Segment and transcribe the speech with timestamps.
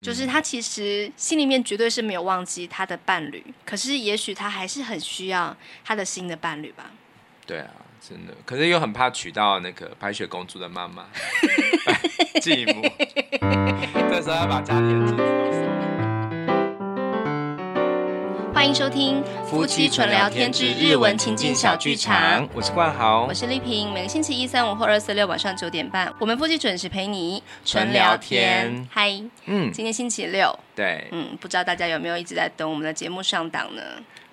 [0.00, 6.90] 就是他其实心里面绝对是没有忘记他的伴侣，可是也许他还是很需要他的新的伴侣吧。
[7.46, 11.04] 对啊，真的，可是又很怕娶到那个白雪公主的妈妈，
[12.40, 12.82] 继母，
[14.08, 15.59] 这时候要把家里的金子。
[18.60, 23.90] 欢迎收听夫妻纯聊天之日文情境小剧场，我是冠豪，我是丽萍。
[23.90, 28.86] 每个星期一、三、五或二、四、六晚上九点半，我们夫妻准时陪你纯聊天。
[28.90, 33.82] 嗨，嗯，今天星期六，对，嗯，不知道大家有没有一直在等我们的节目上档呢？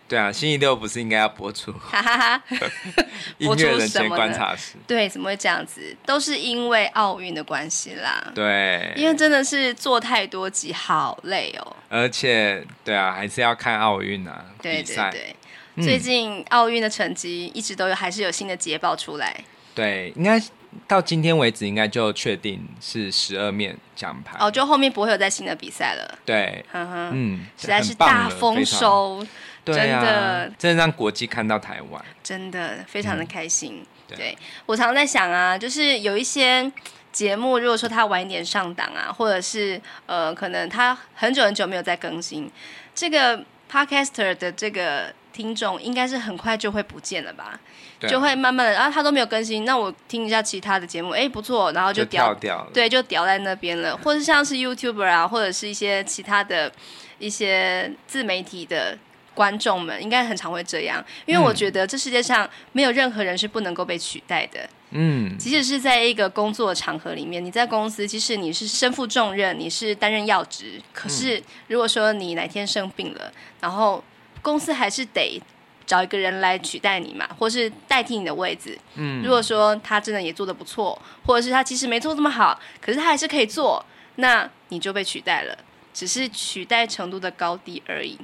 [0.08, 1.72] 对啊，星期六不是应该要播出？
[1.92, 2.44] 哈哈哈，
[3.40, 4.76] 音乐人间观察室。
[4.88, 5.94] 对，怎么会这样子？
[6.06, 8.32] 都是因为奥运的关系啦。
[8.34, 11.76] 对，因为真的是做太多集，好累哦。
[11.90, 15.36] 而且，对啊，还是要看奥运啊，对对对。
[15.76, 19.36] 嗯、最近奥运的成绩一直都有，还是有新的捷报出来。
[19.76, 20.42] 对，应该
[20.88, 24.38] 到今天为止，应该就确定是十二面奖牌。
[24.40, 26.18] 哦，就后面不会有再新的比赛了。
[26.26, 29.24] 对，嗯，实在是大丰收。
[29.74, 33.82] 对啊、真的，真的让国际看到台湾，真的非常的开心。
[33.82, 36.72] 嗯、对，对我常常在想啊，就是有一些
[37.12, 42.50] 节目，如果说他晚一点上档啊，或者是呃，可能他很久很久没有再更新，
[42.96, 47.60] 这个 Podcaster 的这个听众应该是很快就会不见了吧？
[48.00, 56.72] 对就会慢慢的，然啊，他都没有更新，那我听一下其他的节目，哎，不错，然后就掉掉了，对，就掉在那边了，或者像是 YouTuber 啊，或者是一些其他的
[57.18, 58.98] 一些自媒体的。
[59.38, 64.68] 观众们应该很常会这样，因为我觉得这世界上没有任何人是不能够被取代的。
[64.90, 74.04] 嗯，即使是在一个工作场合里面，你在公司，即使你是身负重任，你是担任要职，可是如果说你哪天生病了，然后
[74.42, 75.40] 公司还是得
[75.86, 78.76] 找一个人来取代你嘛，或是代替你的位置。
[78.96, 83.86] 嗯，如果说他真的也做的不错，或者是他其实没做这么好，可是他还是可以做，
[84.16, 85.56] 那你就被取代了，
[85.94, 88.18] 只是取代程度的高低而已。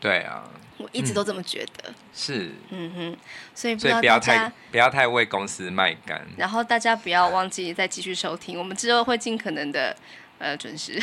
[0.00, 0.44] 对啊，
[0.76, 1.90] 我一直都这么觉得。
[1.90, 3.16] 嗯、是，嗯哼，
[3.54, 6.26] 所以以不要太不要太为公司卖干。
[6.36, 9.96] 然后大家不要忘记再继续收听，我们之后会尽可能的
[10.38, 11.00] 呃准时。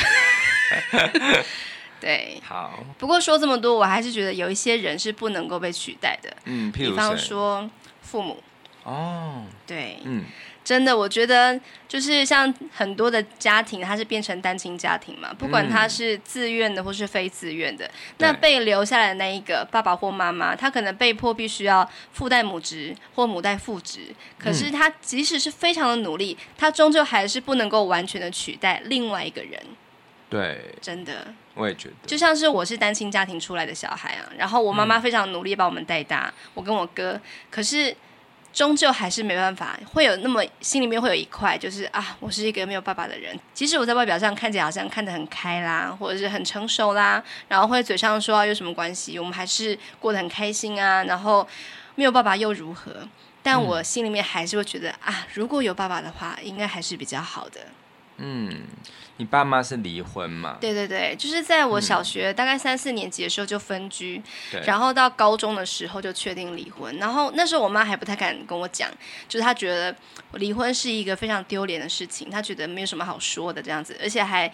[1.99, 2.83] 对，好。
[2.97, 6.35] 不过说这么多，我还是觉得有一些人是不能够被取代的。
[6.45, 7.69] 嗯，譬如比方说
[8.01, 8.41] 父母。
[8.83, 10.23] 哦，对，嗯。
[10.65, 24.07] 真的，我觉得就是像很多的家庭，他是变成单亲家庭嘛，不管他是自愿的或是非自愿的，嗯、那被留下来的那一个爸爸或妈妈，他可能被迫必须要父代母职或母代父职，
[24.39, 29.61] 可是他即使是非常的努力，他终究还是不能够完全的取代另外一个人。
[30.27, 37.21] 对，真的，我也觉得，就像是我是单亲家庭出来的小孩啊，然后我妈妈非常努力把我们带大，嗯、我跟我哥，
[37.51, 37.95] 可是。
[38.55, 43.37] 终究还是没办法，会有那么心里面会有一块，就是啊，我是一个没有爸爸的人。
[43.53, 51.03] 即使我在外表上看起来好像看得很开啦，或者是很成熟啦，然后会嘴上说啊，有什么关系，我们还是过得很开心啊。
[51.03, 51.45] 然后
[51.95, 53.05] 没有爸爸又如何？
[53.43, 57.59] 但我心里面还是会觉得啊，如果有爸爸的话，应该还是比较好的。
[58.17, 58.63] 嗯。
[59.17, 60.57] 你爸妈是离婚吗？
[60.59, 64.21] 对对对，就是在我小学大概三四年级的时候就分居，
[64.51, 66.93] 嗯、然后到高中的时候就确定离婚。
[66.97, 68.91] 然后那时候我妈还不太敢跟我讲，
[69.29, 69.95] 就是她觉得
[70.33, 74.51] 离婚是一个非常丢脸的事情，她觉得没有什么好说的这样子，而且还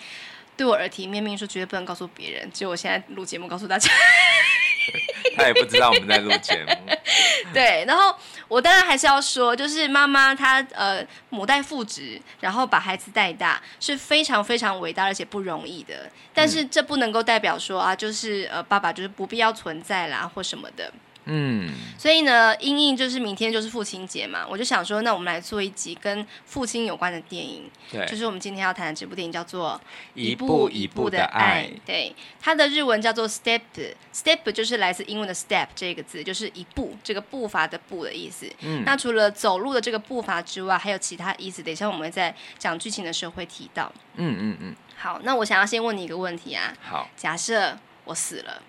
[0.61, 2.47] 对我耳提面命说绝对不能告诉别人。
[2.51, 3.89] 结果我现在录节目告诉大家。
[5.35, 6.95] 他也不知道我们在录节目。
[7.51, 8.15] 对，然后
[8.47, 16.07] 我当然还是要说，就是妈妈她呃母带父职，然后把孩子带大是非常非常伟大而且不容易的。
[16.31, 20.93] 但是这不能够代表说啊，就是呃爸爸就是不必要存在啦或什么的。
[21.25, 27.69] 嗯，所以呢，英英就是明天就是父亲节嘛，我就想说，那我们来做一集跟父亲有关的电影。
[27.91, 29.79] 对，就是我们今天要谈的这部电影叫做
[30.19, 31.69] 《一步一步的爱》。
[31.85, 38.51] 对，它的日文叫做 Step，Step 就是来自英文的 Step 这个字，就是一步，这个步伐的步的意思。
[38.61, 41.61] 嗯，那除了走路的这个步伐之外，还有其他意思。
[41.61, 43.91] 等一下我们会在讲剧情的时候会提到。
[44.15, 44.75] 嗯嗯嗯。
[44.97, 46.73] 好，那我想要先问你一个问题啊。
[46.81, 47.07] 好。
[47.15, 48.61] 假设我死了。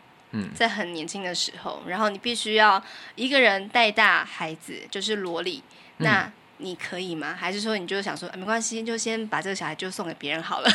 [0.55, 2.83] 在很年轻的时候，然后你必须要
[3.15, 5.63] 一个人带大孩子，就是萝莉，
[5.99, 7.37] 那你可以吗？
[7.39, 10.71] 还是说你就想说，啊，没关系，就先把这个小孩就送给别人好了，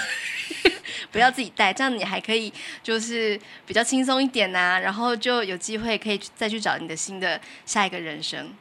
[1.11, 2.51] 不要自己带，这样你还可以
[2.83, 8.53] 就是比较轻松一点呐，啊，然后就有机会可以再去找你的新的下一个人生。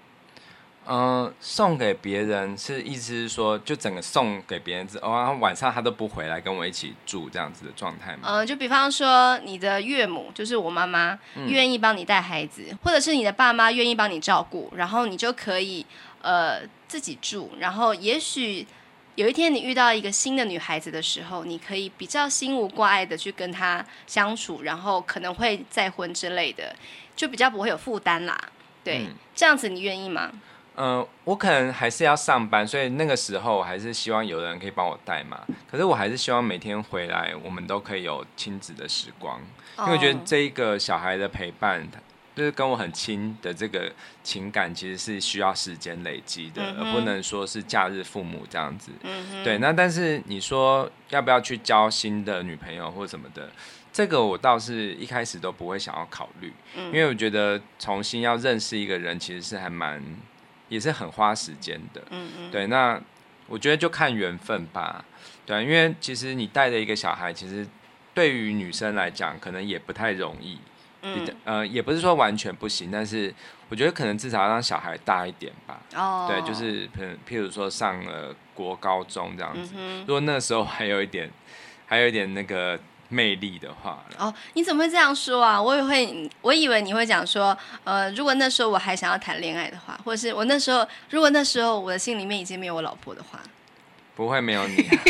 [0.88, 8.23] 嗯、呃，送给别人是意思是说，就整个送给别人之后，然后晚上他都不回来跟我一起住这样子的状态吗？
[8.25, 15.85] 嗯、呃，就比方说你的岳母，就是我妈妈，愿意帮你带孩子，嗯、或者是你的爸妈愿意帮你照顾，然后你就可以
[16.23, 18.67] 呃自己住，然后也许
[19.17, 26.77] 有一天你遇到一个新的女孩子的时候，你可以比较心无挂碍的去跟她相处，然后可能会再婚之类的，
[27.17, 28.38] 就比较不会有负担啦。
[28.85, 30.31] 对，嗯、这样子你愿意吗？
[30.76, 35.40] 嗯、呃，我可能还是要上班，所以那个时候我还是希望有人可以帮我带嘛。
[35.70, 39.40] 可是我还是希望每天回来，我们都可以有亲子的时光，
[39.78, 41.87] 因为我觉得这一个小孩的陪伴。
[42.37, 43.90] 就是跟我很亲的这个
[44.23, 48.93] 情感，其实是需要时间累积的，嗯、而不能说是假日父母这样子。
[49.05, 53.49] 嗯、对，那但是你说要不要去交新的女朋友或什么的，
[53.90, 60.05] 这个我倒是一开始都不会想要考虑，嗯、因为我觉得重新要认识一个人，其实是还蛮
[60.69, 62.03] 也是很花时间的。
[62.11, 62.51] 嗯嗯。
[62.51, 63.01] 对，那
[63.47, 65.05] 我觉得就看缘分吧。
[65.45, 67.67] 对，因为其实你带着一个小孩，其实
[68.13, 70.59] 对于女生来讲，可能也不太容易。
[71.03, 73.33] 嗯、呃，也不是说完全不行，但是
[73.69, 75.81] 我觉得可能至少要让小孩大一点吧。
[75.95, 76.89] 哦，对，就是
[77.29, 81.31] 譬如说上了国高中这样子，嗯、如果那时候还有一点，
[81.87, 82.77] 还有一点那个
[83.08, 84.05] 魅力的话。
[84.19, 85.61] 哦，你怎么会这样说啊？
[85.61, 93.41] 我也会，我以为你会讲说，呃，如果那时候我还想要谈恋爱的话，或者是我那时候，如果那时候我的心里面已经没有我老婆的话，
[94.14, 95.03] 不会没有你、啊。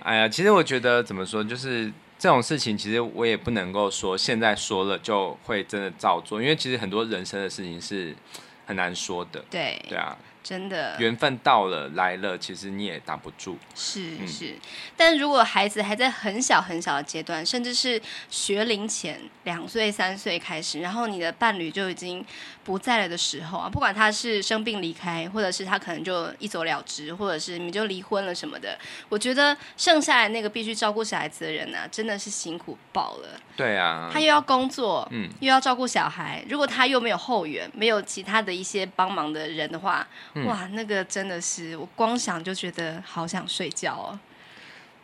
[0.04, 1.92] 哎呀，其实我觉得怎么说，就是。
[2.18, 8.16] 这种事情其实我也不能够说现在说了就会真的照做，因为其实很多人生的事情是
[8.64, 9.44] 很难说的。
[9.50, 10.16] 对，对啊。
[10.48, 13.58] 真的，缘分到了来了，其实你也挡不住。
[13.74, 14.60] 是是，嗯、
[14.96, 18.00] 但如果孩子还在很小很小的阶段，甚至是
[18.30, 22.24] 学龄前两岁三岁开始，然后你的伴侣就已经
[22.62, 28.78] 不在了的时候啊，不管他是生病离开，或者是他可能就一走了之，或者是你们就离婚了什么的，
[29.08, 33.40] 我觉得剩下来那个必须照顾小孩子的人呢、啊，真的是辛苦爆了。
[33.56, 40.06] 对啊，他又要工作，嗯，又要照顾小孩，如果他又没有后援，没有其他的一些帮忙的人的话。
[40.46, 44.18] 哇，那个真的是我光想就觉得好想睡觉哦。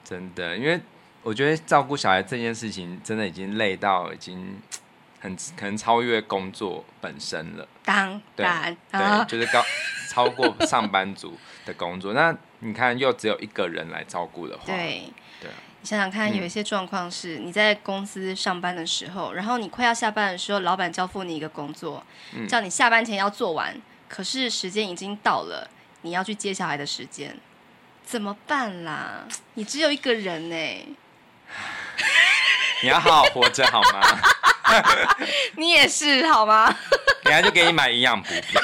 [0.04, 0.78] 真的，因为
[1.22, 4.60] 我觉得照顾小孩这件事情真的已经累到已经
[5.20, 7.66] 很可能超越工作本身了。
[7.84, 9.64] 当然，对，对，就是高
[10.10, 12.12] 超过上班族的工作。
[12.12, 15.05] 那你看，又只有一个人来照顾的话， 对。
[15.82, 22.06] 你想想看，有一些状况是你在公司上班的时候，然后你快要下班的时候，老板交付你一个工作，
[22.49, 23.75] 叫你下班前要做完。
[24.08, 25.69] 可是时间已经到了，
[26.02, 27.37] 你要去接小孩的时间，
[28.05, 29.25] 怎么办啦？
[29.55, 30.96] 你只有一个人呢。
[32.82, 34.00] 你要好好活着好吗？
[35.58, 36.73] 你也是好吗？
[37.25, 38.61] 等下就给你买营养补品。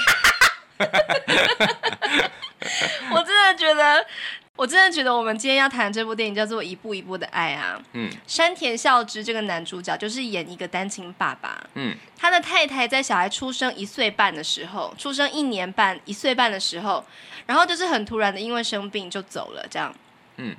[3.11, 4.07] 我真的觉得。
[4.59, 7.81] 我真的觉得我们今天要谈的这部电影叫做《一步一步的爱》啊。
[7.93, 8.11] 嗯。
[8.27, 11.63] 山田孝之这个男主角就是演一个单亲爸爸。
[11.75, 11.97] 嗯。
[12.17, 17.05] 他的太太在小孩出生一岁半的时候，出生一年半、一岁半的时候，
[17.47, 19.95] 然后就是很突然的因为生病就走了，这样。
[20.39, 20.57] 嗯。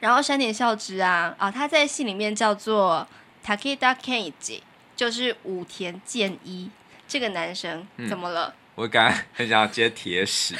[0.00, 3.06] 然后山田孝之啊啊，他在戏里面叫做
[3.46, 4.62] Takeda Kenji，
[4.96, 6.68] 就是武田健一
[7.06, 8.52] 这个男生，嗯、怎么了？
[8.74, 10.56] 我刚刚很想要接铁矢。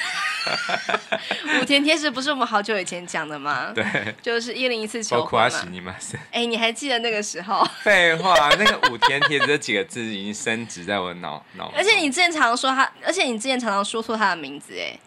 [1.61, 3.73] 武田铁矢不是我们好久以前讲的吗？
[3.75, 3.85] 对，
[4.23, 5.97] 就是一零一次求婚嘛。
[6.31, 7.67] 哎，你还记得那个时候？
[7.83, 11.73] 废话，那个武田铁矢这几个字已经升值在我的脑脑。
[11.77, 14.99] 而且你之前常常说他，而且你之前常常说错他的名字，哎，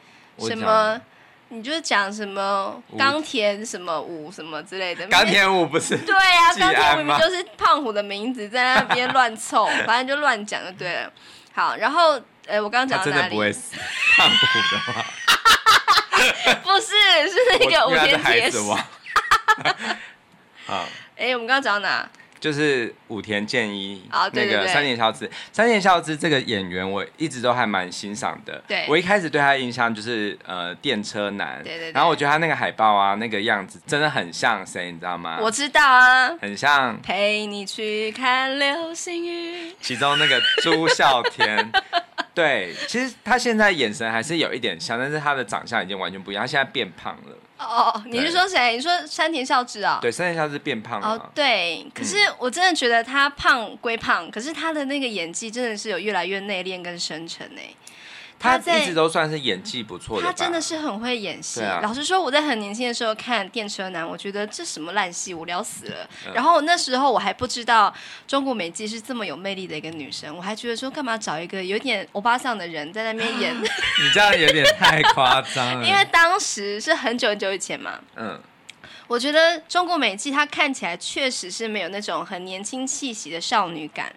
[0.48, 1.00] 什么？
[1.50, 5.06] 你就是讲什么冈田什么武什么之类的。
[5.08, 5.96] 冈田武不是？
[6.04, 11.12] 对啊，冈田武明明就是胖虎的名字，在那边乱凑，反正就乱讲就对了。
[11.54, 12.20] 好，然后。
[12.48, 13.16] 哎，我刚刚讲到哪里？
[13.16, 13.76] 真的不会死，
[14.18, 14.36] 胖虎
[14.76, 15.06] 的话，
[16.64, 16.88] 不是，
[17.30, 18.58] 是那个武田铁矢。
[20.66, 22.10] 好，哎，我们刚刚讲到哪？
[22.40, 25.32] 就是武田健一，那个三田孝之。
[25.54, 28.62] 三田孝之这个演员，我一直都还蛮欣赏的。
[28.68, 31.94] 对，我一开始对他的印象就是呃电车男，对对。
[31.94, 35.40] 然后我觉得他那个海报啊，那个样子真的很像谁，你知道吗？
[35.42, 39.74] 我知道啊，很像陪你去看流星雨。
[39.80, 41.72] 其中那个朱孝天。
[42.34, 47.38] 对，其实他现在眼神还是有一点像，但是他的长相已经完全不一样，他现在变胖了。
[47.60, 48.76] 哦哦，你是说谁？
[48.76, 50.00] 你说山田孝之啊？
[50.02, 51.10] 对，山田孝之变胖了。
[51.10, 51.86] 哦，对。
[51.94, 57.62] 可是我真的觉得他胖归胖，可是他的那个演技真的是有越来越内敛跟深沉呢。
[58.44, 61.62] 他一直都算是演技不错的，他真的是很会演戏。
[61.62, 66.10] 啊、老实说，我在很年轻的时候看《电车男》，我觉得这什么烂戏，无聊死了。
[66.28, 67.94] 嗯、然后那时候我还不知道
[68.28, 73.56] 中国美纪是这么有魅力的一个女生，我还觉得说干嘛找一个有点欧巴桑的人在那边演？
[73.64, 75.86] 你这样有点太夸张了。
[75.88, 78.00] 因为当时是很久很久以前嘛。
[78.18, 78.38] 嗯。
[79.06, 84.12] 我觉得中国美纪她看起来确实是没有那种很年轻气息的少女感。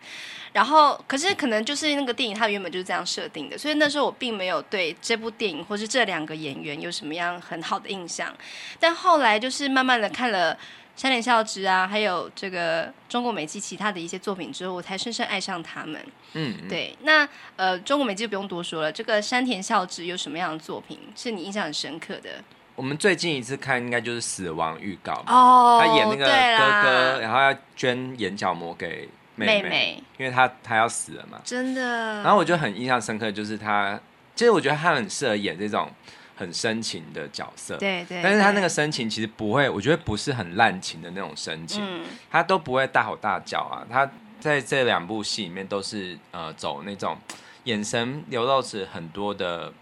[0.56, 8.34] 然后可是可能就是那个电影它原本就是这样设定的，所以那时候我并没有对这部电影或是这两个演员有什么样很好的印象。
[8.80, 10.56] 但后来就是慢慢的看了
[10.96, 16.00] 山田孝之啊，还有这个中国美纪其他的一些作品之后，我才深深爱上他们。
[16.32, 16.96] 嗯，对。
[17.02, 22.42] 那呃，中国美纪就不用多说了，这个山田孝之有什么样的作品是你印象很深刻的？
[22.74, 32.22] 我们最近一次看应该就是《死亡预告》哦，他演那个哥哥，然后要捐眼角膜给妹妹，因为她她要死了嘛，真的。
[32.22, 34.00] 然后我就很印象深刻，就是她，
[34.34, 35.88] 其实我觉得她很适合演这种
[36.34, 38.22] 很深情的角色，对对。
[38.22, 43.86] 但是她那个深情其实不会，我觉得不是很滥情的那种深情，嗯、他都不会大吼大叫啊。
[43.88, 47.16] 她在这两部戏里面都是呃走那种
[47.64, 49.72] 眼神流露着很多的。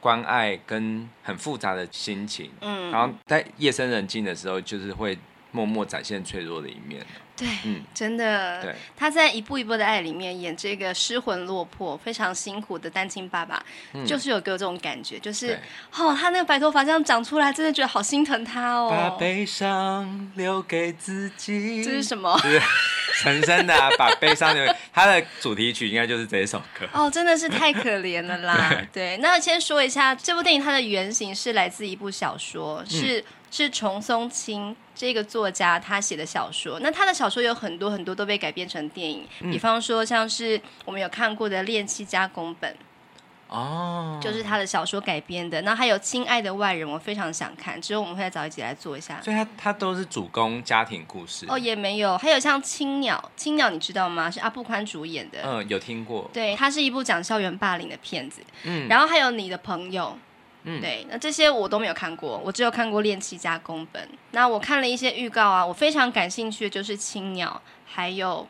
[0.00, 5.16] 关爱跟很复杂的心情，嗯，然后在夜深人静的时候，就是会
[5.50, 7.02] 默默展现脆弱的一面。
[7.36, 13.60] 对，嗯，真的，对，他在一步一步的爱里面演这个失魂落魄、非常辛苦的单亲爸爸，
[13.92, 15.58] 嗯、就是有给我这种感觉，就是
[15.96, 18.88] 哦，他那个白头发这样长出来，真的觉得好心疼他哦。
[18.90, 22.38] 把悲伤留给自己，这是什么？
[22.38, 22.62] 是
[23.20, 26.86] 陈升的、啊《把悲伤留给》，他的主题曲应该就是这一首歌。
[26.92, 28.68] 哦，真的是太可怜了啦。
[28.92, 33.20] 对，对，那先说一下这部电影，它的原型是来自一部小说，是。
[33.20, 33.24] 嗯
[33.54, 42.70] 是重松青这个作家他写的小说，那他的小说有很多很多都被改编成电影，嗯、比方说像是我们有看过的《恋妻家宫本》，
[43.48, 45.60] 哦，就是他的小说改编的。
[45.62, 49.20] 那还有《亲爱的外人》，我非常想看，之后我们会再找一集来做一下。
[49.20, 54.30] 所以他他都是主攻家庭故事哦，也没有，还有像《青鸟》，《青鸟》你知道吗？
[54.30, 56.30] 是阿布宽主演的，嗯，有听过。
[56.32, 60.16] 对，它是一部讲校园霸凌的片子，嗯，然后还有你的朋友。
[60.64, 64.02] 嗯，对，那这些我都没有看过，我只有看过《恋妻家宫本》。
[64.30, 68.48] 那我看了一些预告啊，我非常感兴趣的就是《青鸟》，还有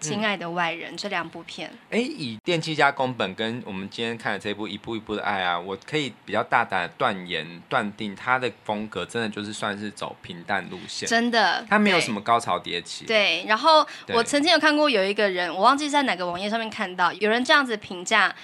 [0.06, 1.70] 《亲爱的外人》嗯、这两部片。
[1.90, 13.06] 哎，以《恋妻家宫本》跟我们今天看的这部《一步一步的爱》啊，我可以比较大胆的断言断定，他的风格真的就是算是走平淡路线，真的，他没有什么高潮迭起。
[13.06, 18.34] 对，然后我曾经有看过有一个人，我忘记在哪个网页上面看到有人这样子评价。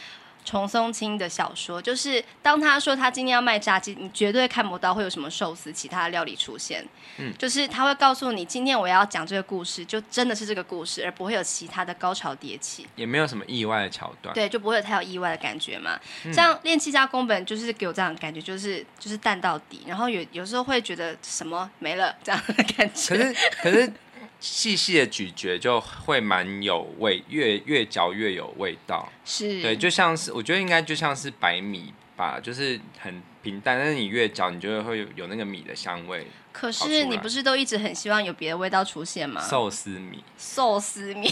[0.44, 6.84] 虫松青的小说，就是当他说他今天要卖炸鸡，你绝对看不到会有什么寿司、其他的料理出现。
[7.18, 14.34] 嗯，就是他会告诉你，今天我要讲这个故事，就真的是这个故事，而不会有其他的高潮迭起，也没有什么意外的桥段。
[14.34, 15.98] 对，就不会有太有意外的感觉嘛。
[16.24, 23.16] 嗯、像《恋妻家宫本》就是给我这样的感觉，就是就是淡到底，然后有有时候会觉得什么没了这样的感觉。
[23.16, 23.92] 可是可是。
[24.42, 29.10] 细细的咀嚼就会蛮有味，越越嚼越有味道。
[29.24, 36.26] 是，对，就像是我觉得应该就像是白米吧，就是很平淡，但是你越嚼，你就会会有有那个米的香味。
[36.52, 39.40] 可是你不是都一直很希望有别的味道出现吗？
[39.40, 41.26] 寿司米，寿司米，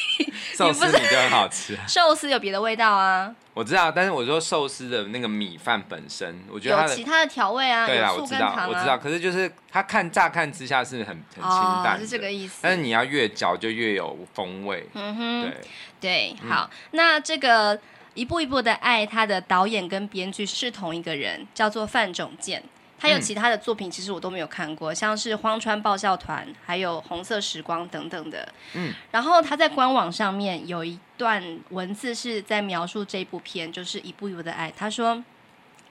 [0.54, 1.74] 寿司米就很好吃。
[1.88, 3.34] 寿司有别的味道啊？
[3.54, 8.98] 我知道，但是我说寿司的那个米饭本身，我觉得有其他的调味啊，对啊，我知道，我知道。
[8.98, 12.58] 可是就是它看乍看之下是很很清淡，哦，是这个意思。
[12.60, 14.86] 但是你要越嚼就越有风味。
[14.92, 15.56] 嗯哼，对
[15.98, 17.80] 对，好，嗯，那这个
[18.18, 22.60] 一步一步的爱，他的导演跟编剧是同一个人，叫做范种健。
[22.98, 28.52] 他有其他的作品，其实我都没有看过，嗯、像是《荒川爆笑团》、还有《红色时光》等等的。
[28.74, 34.72] 嗯，然后他在官网上面有一段文字是在描述这部片，就是一步一步的爱。
[34.76, 35.22] 他说，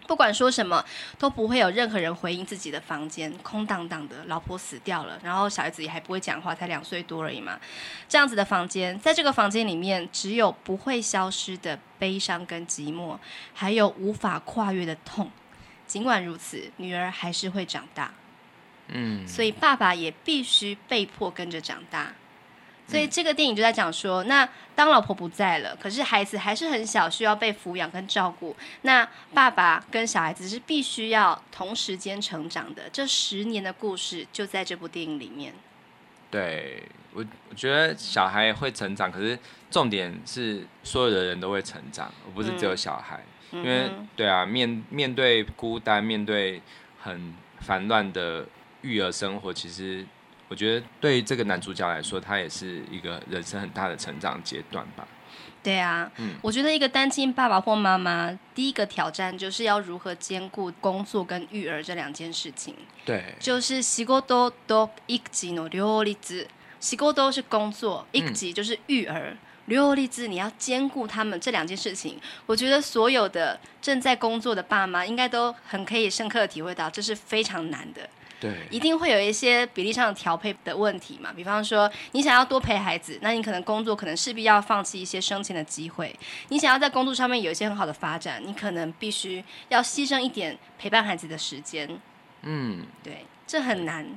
[0.07, 0.83] 不管说什么，
[1.19, 7.59] 都不会有任何人回应自己的房间空荡荡的，老婆死掉了，然后小孩子也还不会讲话，才两岁多而已嘛。
[8.07, 13.17] 这样子的房间，在这个房间里面，只有不会消失的悲伤跟寂寞，
[13.53, 15.29] 还有无法跨越的痛。
[15.85, 18.11] 尽管如此，女儿还是会长大，
[18.87, 22.13] 嗯，所以爸爸也必须被迫跟着长大。
[22.87, 28.55] 所以这个电影就在讲说，那当老婆不在了，可是孩子还是很小，需要被抚养跟照顾。
[28.83, 32.83] 那爸爸跟小孩子是必须要同时间成长的。
[32.91, 35.53] 这十年的故事就在这部电影里面。
[36.31, 39.37] 对，我，我觉得小孩会成长，可是
[39.69, 43.17] 重点是所有的人都会成长，而不是只有小孩。
[43.17, 46.61] 嗯因为对啊，面面对孤单，面对
[46.99, 48.45] 很烦乱的
[48.81, 50.05] 育儿生活，其实
[50.47, 55.07] 我觉得对于这个男主角来说，他也是一个人生很大的成长阶段吧。
[55.61, 62.73] 对啊，嗯，我觉得一个单亲爸爸或妈妈，第一个挑战就是要如何兼顾工作跟育儿这两件事情。
[63.05, 64.21] 对，就是仕事
[64.67, 66.17] と育児の両立。
[66.79, 69.31] 仕事是工作，育児就是育儿。
[69.31, 69.37] 嗯
[69.67, 78.09] 刘立志，你要兼顾他们这两件事情，我觉得所有的正在工作的爸妈应该都很可以深刻的体会到，这是非常难的。
[78.39, 81.33] 对，一定会有一些比例上的调配的问题嘛。
[81.35, 86.15] 比方说，你想要多陪孩子，那你可能工作可能势必要放弃一些升迁的机会。
[86.49, 91.99] 你想要在工作上面有一些很好的发展，你可能必须要牺牲一点陪伴孩子的时间。
[92.43, 94.07] 嗯，对，这很难。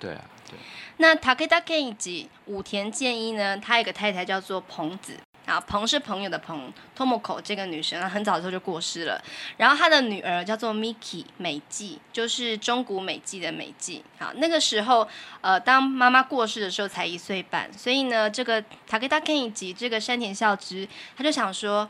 [0.00, 0.58] 对啊，对。
[0.96, 3.56] 那 Takeda Kenji 武田健一呢？
[3.56, 5.16] 他有个太太叫做彭子。
[5.52, 9.22] 啊，彭是朋友的彭，Tomoko 这个女生，她很早的时候就过世了。
[9.58, 14.02] 然后她的女儿叫做 Miki 美纪，就是中古美纪的美纪。
[14.18, 15.06] 好，那个时候，
[15.42, 21.86] 呃，当妈妈过世的时候才一岁半，所以呢，这个 Takeda k e n 及这个山田孝之，他就想说，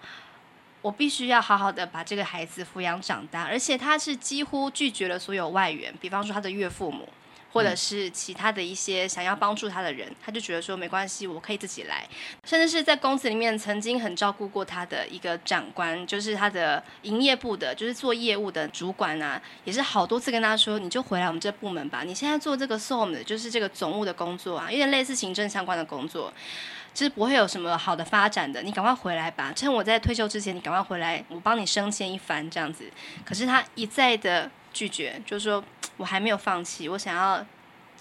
[0.81, 7.09] 我必须要好好的把这个孩子抚养长大，而且他是几乎拒绝了所有外援，比方说他的岳父母。
[7.53, 12.09] 或者是其他的一些想要帮助他的人，他就觉得说没关系，我可以自己来。
[12.45, 22.03] 甚至是在公司里面曾经很照顾过他的一个长官，就是他的营业部的，就是做业务的主管啊，也是好多次跟他说，你就回来我们这部门吧。
[22.05, 26.33] 你现在做这个 SOM 的，就是这个总务的工作啊，有点类似行政相关的工作，
[26.95, 28.63] 其实不会有什么好的发展的。
[28.63, 32.85] 你赶快回来吧，趁我在退休之前，你赶快回来，我帮你升迁一番这样子。
[33.25, 35.63] 可是他一再的拒绝，就是说。
[35.97, 37.45] 我还没有放弃，我想要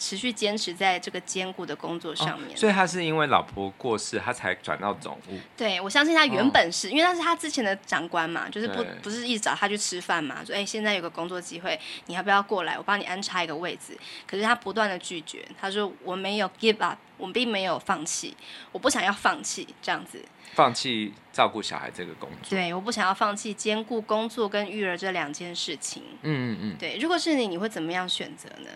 [0.01, 2.49] 持续坚持在这个兼顾的工作上面。
[2.49, 5.39] 哦，所以他是因为老婆过世，他才转到总务。
[5.55, 12.75] 对，我相信他原本是、哦、因为他是他之前的长官嘛，就是不不是一直找他去吃饭嘛，说哎，现在有个工作机会，你要不要过来？
[12.75, 13.95] 我帮你安插一个位置。
[14.25, 18.35] 可是他不断的拒绝，他说我没有 give up，我并没有放弃，
[18.71, 20.19] 我不想要放弃这样子。
[20.55, 26.03] 放弃照顾小孩这个工作，对，我不想要放弃兼顾工作跟育儿这两件事情。
[26.23, 28.69] 嗯嗯嗯，对，如果是你，你会怎么样选择呢？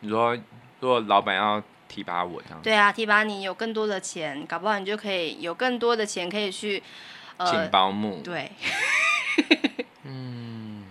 [0.00, 0.36] 你说，
[0.80, 6.82] 如果老板要提拔我这样，对啊，提拔你有更多的钱，搞不好你就可以有更多的钱可以去
[7.36, 8.20] 呃请保姆。
[8.22, 8.50] 对，
[10.04, 10.84] 嗯，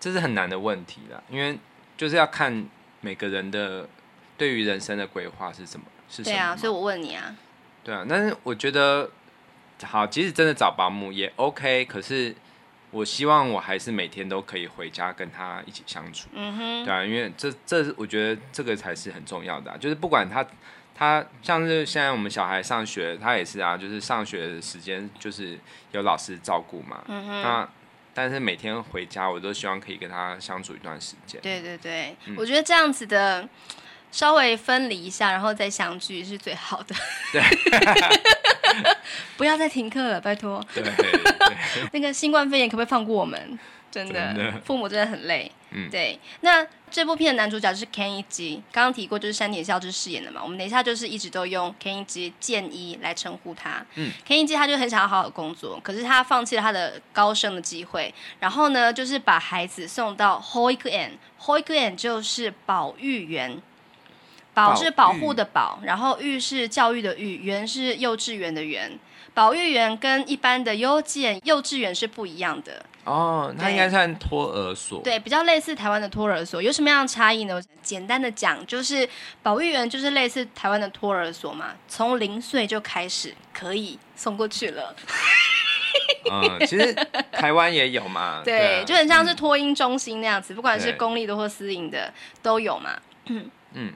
[0.00, 1.58] 这是很难的问题啦，因为
[1.96, 2.66] 就是要看
[3.00, 3.88] 每个人的
[4.36, 6.34] 对于人生的规划是什么，是什么。
[6.34, 7.34] 对啊，所以我问你啊。
[7.84, 9.08] 对啊，但是我觉得
[9.84, 12.34] 好，即使真的找保姆也 OK，可是
[12.90, 16.28] 我希望我还是每天都可以回家跟他一起相处。
[16.32, 20.46] 嗯哼，对啊，因为这这我觉得这个才是很重要的啊，就是不管他
[20.94, 25.58] 他像是现在我们小孩上学，他也是啊，就是上学的时间就是
[25.92, 27.02] 有老师照顾嘛。
[27.08, 27.68] 嗯哼，那
[28.14, 31.40] 但是每天回家，我都希望可以跟他相处一段时间。
[31.42, 33.48] 对对对，嗯，我觉得这样子的。
[34.16, 36.94] 稍微分离一下，然后再相聚是最好的。
[37.30, 37.42] 对，
[39.36, 40.64] 不要再停课了，拜托。
[40.72, 40.92] 对，对
[41.92, 43.58] 那个新冠肺炎可不可以放过我们？
[43.90, 45.52] 真的，真的父母真的很累。
[45.70, 46.18] 嗯，对。
[46.40, 50.40] 那这部片的男主角就是 Kenji，刚刚提过就是山田孝之饰演的嘛。
[50.42, 53.84] 我们等一下就是一直都用 Kenji 健一来称呼他。
[53.96, 63.60] 嗯，Kenji 他就很想要好好工作，可是他放弃了他的高升的机会，然后呢，就是把孩子送到 Hoikuen，Hoikuen 就是保育园。
[64.64, 68.98] 保是保护的保，然后育是教育的育，园是幼稚园的园。
[69.34, 75.02] 保育园跟一般的幼稚幼稚园是不一样的哦，那应该算托儿所。
[75.02, 77.60] 对，比较类似台湾的托儿所，有什么样的差异呢？
[77.82, 79.06] 简单的讲，就是
[79.42, 84.96] 保育园就是类似台湾的托儿所嘛，从零岁就开始可以送过去了。
[86.32, 86.94] 嗯， 其实
[87.30, 92.10] 台湾也有嘛， 对，对啊、就很像是托婴中心那样子，嗯、不管是公立的或私营的
[92.42, 92.98] 都有嘛。
[93.26, 93.92] 嗯嗯。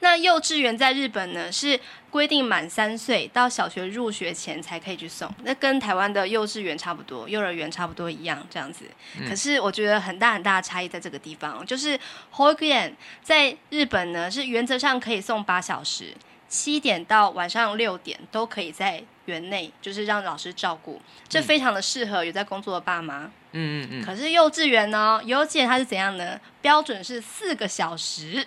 [0.00, 1.78] 那幼稚园在日本呢，是
[2.10, 8.84] 规定满三岁到小学入学前才可以去送，那跟台湾的幼稚园差不多，幼儿园差不多一样这样子。
[9.18, 11.98] 嗯、可是我觉得很大很大的差异在这个地方，就是
[12.30, 16.14] h o g a n 在日本呢是原则上可以送八小时，
[16.48, 23.30] 七点到晚上六点都可以在园内，就是让老师照顾，这非常的适合有在工作的爸妈。
[23.52, 24.04] 嗯嗯嗯。
[24.04, 26.40] 可是幼稚园呢，幼稚园它是怎样呢？
[26.60, 28.44] 标准是四个小时。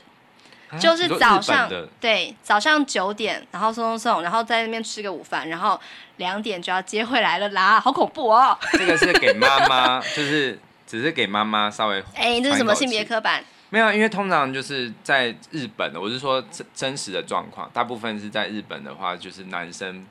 [0.80, 5.80] 就是早上对早上九点，然后送送送，然后在那边吃个午饭，然后
[6.18, 8.58] 两点就要接回来了啦，好恐怖哦！
[8.74, 13.44] 这个是给妈妈，就是只是给妈妈稍微哎，这是什么性别刻板？
[13.70, 20.06] 没有，因为通常就是在日本，我是说真真实的状况，大部分是在日本的话，就是男生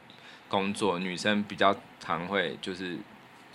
[0.48, 2.98] 工作，女生比较常会就是。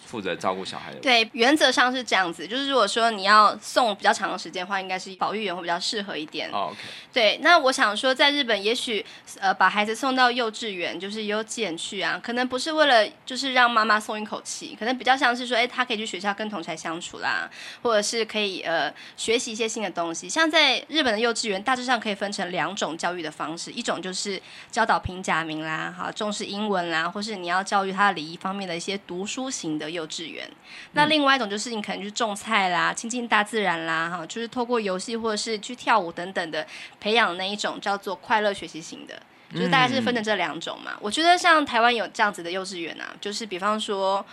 [0.07, 0.99] 负责照顾小孩的。
[0.99, 2.47] 对，原则上是这样子。
[2.47, 6.49] 就是如果说你要送比较长的时间的话，应该是保育员会比较适合一点。
[6.51, 6.79] Oh, OK。
[7.11, 9.05] 对，那我想说，在日本，也许
[9.39, 17.49] 呃把孩子送到幼稚园，就是幼稚园去啊，可能不是为了就是让妈妈松一口气，可能比较像是说，哎，他可以去学校跟同才相处啦，
[17.81, 20.29] 或者是可以呃学习一些新的东西。
[20.29, 24.41] 像在日本的幼稚园，大致上可以分成两种教育的方式，一种就是
[24.71, 29.96] 教导平假名啦，哈重视英文啦，或是你要教育他礼仪方面的一些读书型的。
[29.97, 30.49] 幼稚园。
[30.93, 36.65] 那另外一种就是你可能去种菜啦，亲近大自然啦，哈，就是透过游戏或者是去跳舞等等的
[36.99, 39.21] 培养那一种叫做快乐学习型的，
[39.53, 40.91] 就是大概是分成这两种嘛。
[41.01, 44.25] 我觉得像台湾有这样子的幼稚园啊，就是比方说，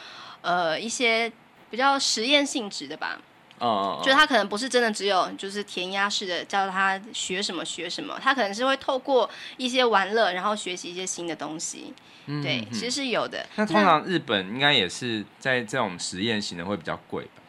[0.43, 1.33] 呃，一些
[1.71, 3.19] 比较实验性质的吧。
[3.59, 11.95] 哦，就是他可能不是真的只有就是填鸭式的教他学什么学什么，他可能是会透过一些玩乐，然后学习一些新的东西。
[12.27, 13.47] 嗯、对，其实是有的。
[13.57, 17.43] 那通常日本应该也是在这种实验型的会比较贵吧？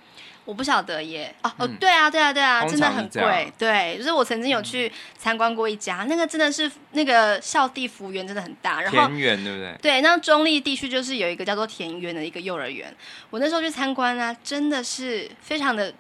[0.46, 1.36] 我不晓得耶。
[1.44, 3.52] 哦哦，对啊对啊对啊，真的很贵。
[3.58, 9.78] 对，就是我曾经有去参观过一家，嗯、那个真的是那个校地幅员真的很大，然后田园对不对？
[9.82, 12.96] 对，那中立地区就是有一个叫做田园的一个幼儿园，
[13.30, 15.94] 我那时候去参观啊，真的是非常的。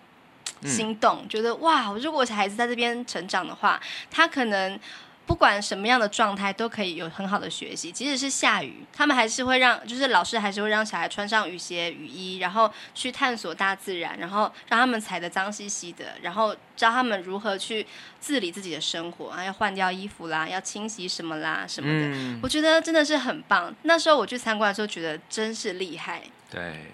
[0.63, 1.91] 心动，嗯、觉得哇！
[2.01, 3.79] 如果小孩子在这边成长的话，
[4.09, 4.79] 他可能
[5.25, 7.91] 不管什么样的状态都可以有很好的学习。
[7.91, 17.85] 即使是下雨，他们还是会让，就是老师还是会让小孩穿上雨鞋、雨衣，然后去探索大自然，然后让他们踩得脏兮兮的，然后教他们如何去
[18.19, 22.07] 自理自己的生活，啊，要换掉衣服啦，要清洗什么啦什么的。
[22.15, 23.73] 嗯、我觉得真的是很棒。
[23.83, 26.21] 那时候我去参观的时候，觉得真是厉害。
[26.51, 26.85] 对，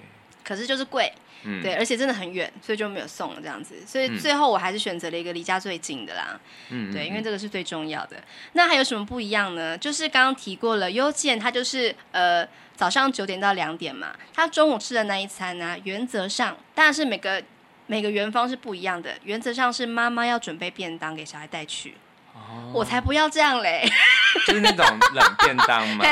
[0.44, 1.12] 可是就是贵。
[1.44, 3.76] 嗯、对，而且真的很远，所以就没有送了这样子。
[3.86, 6.40] 所以最后我还是选择了一个离家最近的啦。
[6.70, 8.18] 嗯，对，因为这个是最重要的。
[8.54, 9.78] 那还有什么不一样呢？
[9.78, 14.16] 就是刚刚提过了，幼稚园它就是呃早上九点到两点嘛。
[14.34, 17.44] 他中午吃的那一餐呢、啊，原则上当然是每个
[17.88, 19.12] 每个园方是不一样的。
[19.24, 21.96] 原则上是妈妈要准备便当给小孩带去。
[22.34, 23.88] 哦、我才不要这样嘞！
[24.48, 26.06] 就是那种冷便当嘛。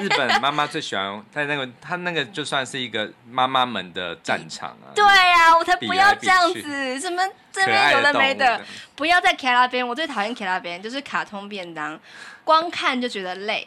[0.00, 4.94] 日本妈妈最喜欢在那个，他那个就算是一个妈妈们的战场啊。
[4.94, 7.00] 对啊，我才不要这样子！
[7.00, 9.86] 什么这边有的没的，的不要在卡拉边。
[9.86, 11.98] 我最讨厌卡拉边，就是卡通便当，
[12.44, 13.66] 光看就觉得累。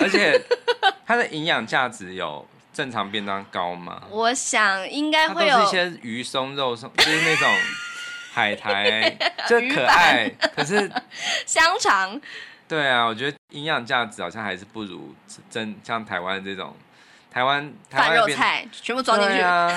[0.00, 0.40] 而且
[1.06, 4.02] 它的营养价值有正常便当高吗？
[4.10, 7.48] 我想应该会有一些鱼松肉松，就是那种。
[8.38, 9.10] 海苔
[9.48, 10.88] 就可爱，可是
[11.44, 12.20] 香肠。
[12.68, 15.12] 对啊，我觉得营养价值好像还是不如
[15.50, 16.76] 真像台湾这种
[17.32, 19.40] 台湾饭肉菜全部装进去。
[19.40, 19.68] 啊、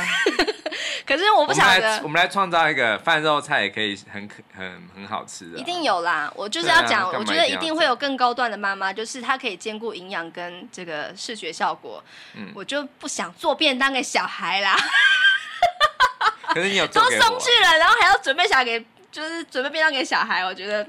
[1.08, 5.58] 可是我不晓得，我们来创造一个饭肉菜也可以很可很很好吃的。
[5.58, 12.04] 一定有啦，我就是要讲，啊、我觉得一定会有更高端的妈妈，就是她可以兼顾营养跟这个视觉效果。
[12.36, 14.76] 嗯，我就不想做便当给小孩啦。
[16.54, 20.88] 可是你有都送去了，然后还要准备小给，就是准备便当给小孩，我觉得，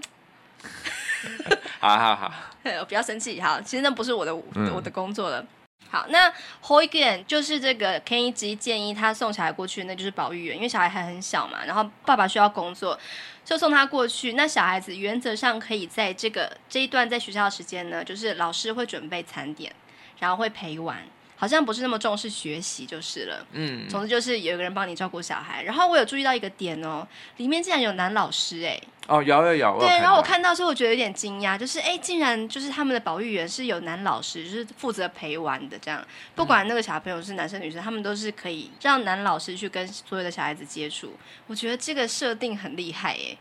[1.80, 2.32] 好 好好，
[2.80, 5.44] 我不要生气，好，其实那不是我的、嗯、我的工作了。
[5.90, 6.32] 好，那
[6.66, 12.98] 保育园就是这个 Kenichi 建议他送小孩过去，那就是保育员，因为小孩还很小嘛，然后爸爸需要工作，
[13.44, 14.32] 就送他过去。
[14.32, 19.70] 那小孩子原则上可以在这个这一段在学校的时间呢，就是老师会准备餐点，
[20.18, 20.96] 然后会陪玩。
[21.42, 23.44] 好像不是那么重视学习就是了。
[23.50, 25.64] 嗯，总之就是有一个人帮你照顾小孩。
[25.64, 27.04] 然后我有注意到一个点哦，
[27.38, 28.80] 里面竟然有男老师哎。
[29.08, 29.78] 哦，有有有。
[29.80, 36.00] 对，然后我看到之后，我觉得有点惊讶，就是哎，竟然就是他们的保育员是有男老师，就是负责陪玩的这样。
[36.36, 41.12] 不管那个小朋友是男生女生，他们都是可以让男老师去跟所有的小孩子接触。
[41.48, 43.36] 我觉得这个设定很厉害哎。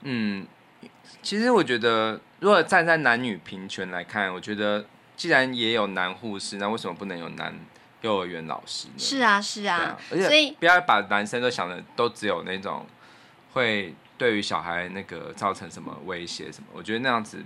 [0.00, 0.44] 嗯，
[1.22, 4.84] 其实我觉得，如果站在男女平权来看，我觉得。
[5.20, 7.54] 既然也有男护士，那为什么不能有男
[8.00, 8.94] 幼儿园老师呢？
[8.96, 12.86] 是啊，是啊，而且不要把男生都想的都只有那种
[13.52, 17.44] 会对于小孩那个造成什么威胁什么，我觉得那样子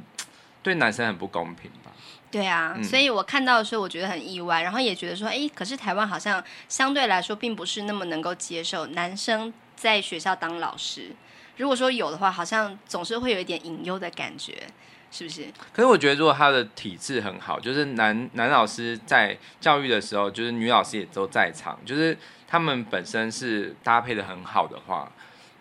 [0.62, 1.90] 对男生很不公平吧。
[2.30, 11.10] 对啊，嗯、所以我看到的时候我觉得很意外，然后也觉得说，哎，可是台湾好像相对来说并不是那么能够接受男生在学校当老师。
[11.56, 14.62] 如果说有的话，好像总是会有一点隐忧的感觉。
[15.14, 15.46] 是不是？
[15.72, 25.08] 可是我觉得，如果他的体质很好，就是男男老师在教育的时候，就是女老师也都在场，就是他们本身是搭配的很好的话。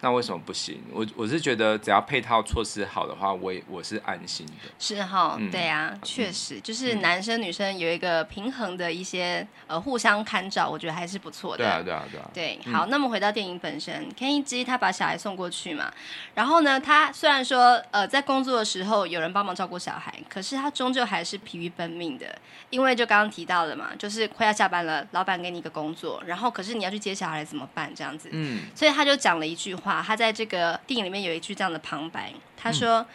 [0.03, 0.81] 那为什么不行？
[0.91, 4.53] 我我是觉得只要配套措施好的话，我也我是安心的。
[4.77, 11.63] 是哈，嗯、对啊，确实就是男生女生有一个平衡的一些呃互相看照，我觉得还是不错的。
[11.63, 12.29] 对啊，对啊，对啊。
[12.33, 15.89] 对，好，嗯、那么回到电影本身，Kenichi 他把小孩送过去嘛，
[16.35, 22.37] 然后呢，他虽然说呃在工作的时候有人帮忙照顾小孩，可是他终究还是疲于奔命的，
[22.69, 27.89] 因为就刚刚提到了嘛，就是快要下班了，老板给你一个工作，然后可是你要去接小孩怎么办？
[27.95, 29.92] 这样子，嗯，所以他就讲了一句话。
[29.92, 33.06] 他在这个电影里面有一句这样的旁白，他说：“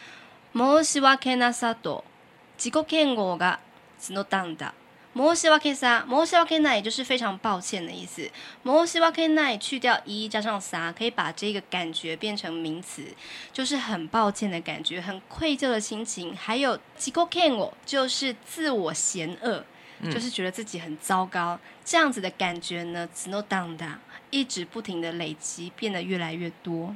[0.53, 2.03] 申し訳なさと
[2.57, 3.59] 自己嫌恶が
[3.99, 4.71] 募ったんだ。
[5.15, 8.29] 申し訳さ，申し訳ない也就是非常抱歉的意思。
[8.63, 13.13] 申し訳ない去掉一加上さ，可以把这个感觉变成名词，
[13.51, 16.36] 就是很抱歉的感觉，很愧疚的心情。
[16.36, 19.63] 还有自己嫌恶就是自我嫌恶。”
[20.05, 23.97] 嗯、就是觉得自己很糟糕，这样子的感觉呢，只能当当，
[24.30, 26.94] 一直不停的累积，变得越来越多。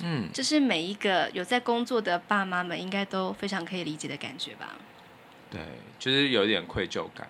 [0.00, 4.76] 嗯，这是每一个有在工作的爸妈们应该都非常可以理解的感觉吧？
[5.50, 5.60] 对，
[5.98, 7.26] 就是有点愧疚感。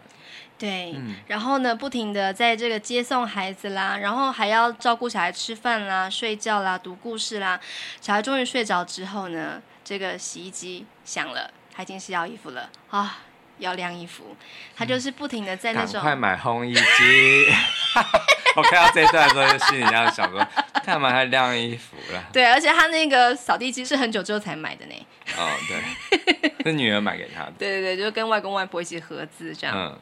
[0.59, 7.61] 对，嗯、然后呢，不停的在这个接送孩子啦，然后还要照顾小孩吃饭啦、睡觉啦、读故事啦。
[8.01, 13.21] 小孩终于睡着之后呢，这个洗衣机响了，他已经洗好衣服了啊。
[13.59, 14.37] 要晾衣服，
[14.77, 15.95] 他就是不停的在那种。
[15.95, 17.53] 赶快买烘衣机！
[18.57, 20.45] 我看到这段的时候，就心里这样想说：
[20.85, 22.25] 干嘛还晾衣服了？
[22.33, 25.07] 对，而且他那个扫地机是很久之后才买的呢。
[25.37, 27.53] 哦，对， 是女儿买给他的。
[27.59, 29.77] 对对对，就跟外公外婆一起合资这样。
[29.77, 29.99] 嗯。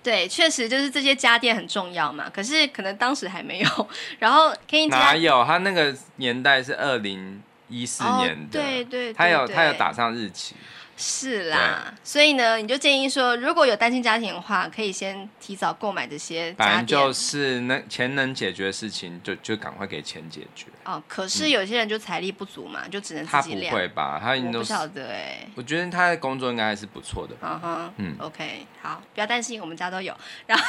[0.00, 2.30] 对，确实就是这些家电很重要嘛。
[2.32, 3.88] 可是可能当时还没有。
[4.20, 5.44] 然后可以哪有？
[5.44, 8.60] 他那个年代是二零一四年的。
[8.60, 9.12] 哦、对，对，对对。
[9.12, 10.54] 他有他有打上日期。
[11.00, 16.56] 是啦，所以呢，你就建议说，如果有单亲家庭的话，可以先提早购买这些家电。
[16.56, 20.66] 反正就是能钱能解决的事情就，就就赶快给钱解决。
[20.84, 23.70] 哦，可是有些人就财力不足嘛，嗯、就只能自己晾。
[23.70, 24.18] 他不会吧？
[24.20, 25.46] 他应该都不晓得哎。
[25.54, 27.36] 我觉得他的工作应该还是不错的。
[27.42, 30.12] 嗯哼，嗯，OK，好，不要担心，我们家都有。
[30.46, 30.64] 然后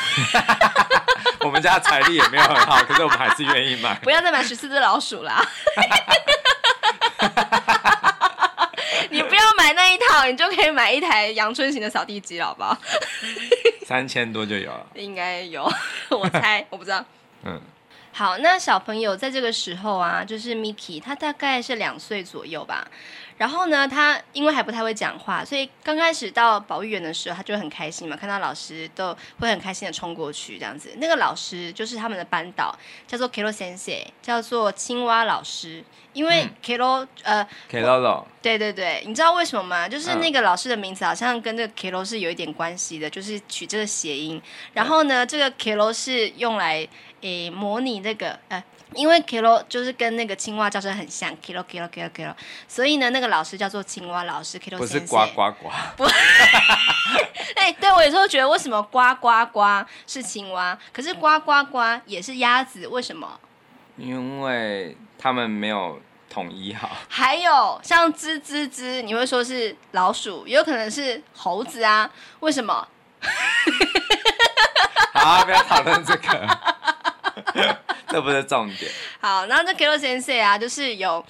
[1.42, 3.98] 我们家财力也没有很好，可是我们还是愿意买。
[4.06, 5.44] 不要再买十四只老鼠啦。
[9.12, 9.42] 你不要
[10.26, 12.78] 你就可以买一台阳春型的扫地机，好不好？
[13.86, 15.64] 三千多就有了，应该有，
[16.12, 17.04] 我猜， 我不知道。
[17.44, 17.60] 嗯，
[18.12, 22.88] 好，那小朋友在这个时候啊，就是 Miki，他大概是两岁左右吧。
[23.40, 30.92] 然后呢，他因为还不太会讲话，所以刚开始到保育园的时候，他就很开心嘛，看到老师都会很开心的冲过去这样子。
[30.98, 35.82] 那个老师就是他们的班导，叫做 Kero Sensei，叫做青蛙老师。
[36.12, 39.88] 因为 Kero、嗯、呃，Kero，对对对，你知道为什么吗？
[39.88, 44.42] 就是那个老师的名字好像跟这个 Kero 是有一点关系的，就是取这个谐音。
[44.74, 46.86] 然后呢，这个 Kero 是用来
[47.22, 48.62] 诶模拟那个呃。
[48.96, 52.34] 因为 kilo 就是跟那个青蛙叫声很像，kilo kilo kilo kilo，
[52.68, 54.88] 所以呢，那个老师叫做青蛙老师，kilo 先生。
[54.88, 55.70] 不是呱呱呱。
[55.96, 56.06] 不。
[57.56, 59.62] 哎，对，我有时候觉得为什么呱呱呱
[60.08, 63.40] 是青蛙，可是呱呱呱也是鸭子，为什么？
[63.98, 66.90] 因为他们没有统一好。
[67.08, 72.10] 还有像吱吱吱，你会说是老鼠，也有可能是猴子啊？
[72.40, 72.88] 为什么？
[75.14, 76.48] 好，不要讨论这个。
[78.10, 78.92] 这不是重点。
[79.20, 81.24] 好，然后这 Kero 先生啊，就是有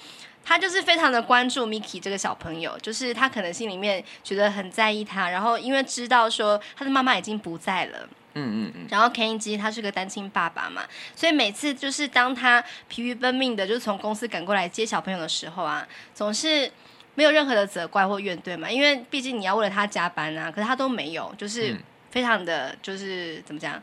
[0.44, 10.82] 他就是非常的关注 Miki 这个小朋友，就是他可能心里面觉得很在意他，然后因为知道说他的妈妈已经不在了，嗯嗯嗯，然后 Kenji 他是个单亲爸爸嘛，
[11.14, 16.70] 所以每次就是当他疲于奔命的，就是从公司赶过来接小朋友的时候啊，总是
[17.14, 21.76] 没有任何的责怪或怨怼嘛，因为毕竟你要为了他加班啊，可是他都没有，就是
[22.10, 23.80] 非常的就是怎么讲，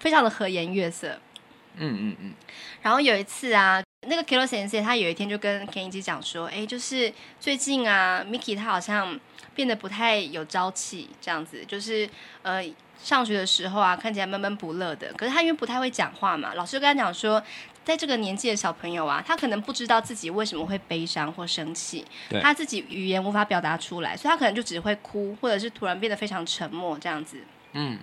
[0.00, 1.20] 非常的和颜悦色。
[1.78, 2.34] 嗯嗯嗯，
[2.82, 9.18] 然后有一次啊，那个 Kilo 先生他有一天就跟 Kenji 讲说，哎，就是最近啊，Miki 他好像
[9.54, 12.08] 变得不太有朝气，这样子，就是
[12.42, 12.62] 呃，
[13.00, 15.12] 上学的时候啊，看起来闷闷不乐的。
[15.14, 17.42] 可是他因为不太会讲话嘛，老师就跟他讲说，
[17.84, 22.04] 在这个年纪的小朋友啊，他可能不知道自己为什么会悲伤或生气，
[22.42, 27.38] 他自己语言无法表达出来，所以他可能就只会哭，或者是突然变得非常沉默这样子。
[27.72, 27.98] 嗯，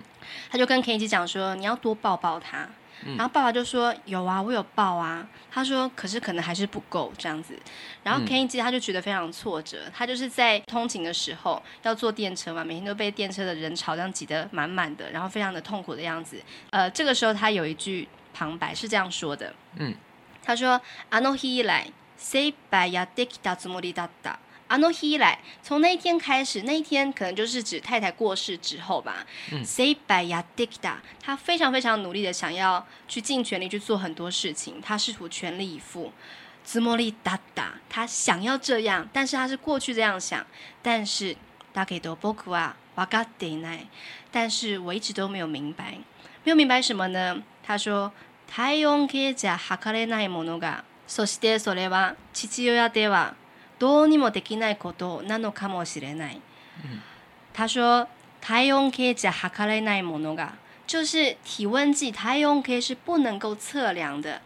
[0.49, 2.67] 他就跟 Kenji 讲说，你要多抱抱他。
[3.16, 7.58] 然后爸爸就说：“有啊，我有抱啊。”他说：“可是可能还是不够这样子。”
[8.04, 9.90] 然后 Kenji 他就觉得非常挫折。
[9.94, 16.42] 他就是在通勤的时候要坐电车嘛，每天都被电车的人潮这样挤得满满的，然后非常的痛苦的样子。
[16.70, 19.94] 呃，这个时候他有一句旁白是这样说的：“嗯，
[20.44, 20.78] 他说
[21.10, 21.86] あの日以来
[22.18, 29.26] 精一杯やってきたつもりだった。” あの日以来，从那一天开始，那一天可能就是指太太过世之后吧。
[29.64, 36.12] 精一杯やってきた，他非常非常努力的想要去尽全力去做很多事情，他试图全力以赴。
[36.64, 40.44] つもりだった，他想要这样，但是他是过去这样想，
[40.82, 41.36] 但是
[41.74, 43.86] だけど仆はわかっていない，
[44.30, 45.98] 但是我一直都没有明白，
[46.44, 47.42] 没有明白什么呢？
[47.64, 48.12] 他说
[48.46, 53.34] 体温计じゃ测れないものが、そしてそれは父亲では
[53.79, 56.41] どうにもできないことなのかもしれない。
[57.53, 58.07] 他说，
[58.41, 60.53] 体温计じゃ测れないものが，
[60.87, 64.41] 就是体温计，体温计是不能够测量的。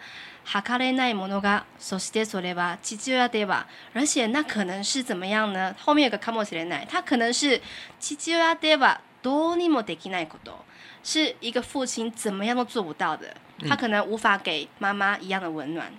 [0.46, 5.76] 测れないものが、そしてそれは父亲では，而且那可能是怎么样呢？
[5.78, 7.62] 后面有个かもしれない，他可能是
[8.00, 10.66] 父亲ではどうにもできないこと，
[11.04, 13.36] 是一个父亲怎么样都做不到的。
[13.68, 15.92] 他可能无法给妈妈一样的温暖。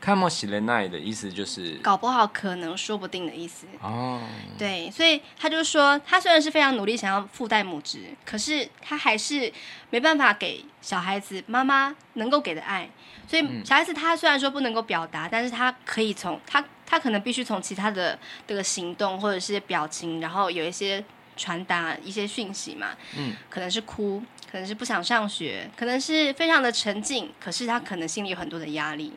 [0.00, 3.66] 看莫喜雷奈的意思就是搞不好、可能、说不定的意思。
[3.82, 4.20] 哦，
[4.58, 9.52] 对，所以他就说，他虽然是非常努力想要父代母职，可是他还是
[9.90, 12.88] 没办法给小孩子妈妈能够给的爱。
[13.28, 21.04] 所以小孩子他虽然说不能够表达，但是他可以从他他可能必须从其他的这个行动或者是表情，然后有一些
[21.36, 22.88] 传达一些讯息嘛。
[23.16, 29.12] 嗯，可能是哭，可能是不想上学，可能是非常的沉静，可是他可能心里有很多的压力。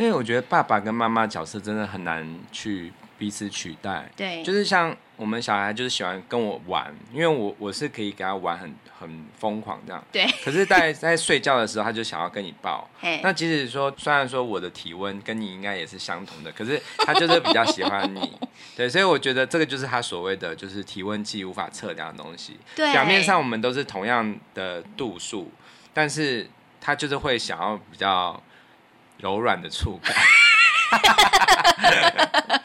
[0.00, 4.10] 因为我觉得爸爸跟妈妈角色真的很难去彼此取代。
[4.16, 10.02] 对，就是像我们小孩就是喜欢跟我玩，因为我我是可以给他玩很很疯狂这样。
[10.10, 10.26] 对。
[10.42, 12.88] 可是在，在在睡觉的时候，他就想要跟你抱。
[13.22, 18.38] 那即使说，虽然说我的体温跟你应该也是相同的，可是他就是比较喜欢你。
[18.74, 22.56] 对，所以我觉得这个就是他所谓的就是体温计无法测量的东西。
[22.74, 22.90] 对。
[22.92, 25.52] 表面上我们都是同样的度数，
[25.92, 26.48] 但是
[26.80, 28.42] 他就是会想要比较。
[29.22, 30.14] 柔软的触感，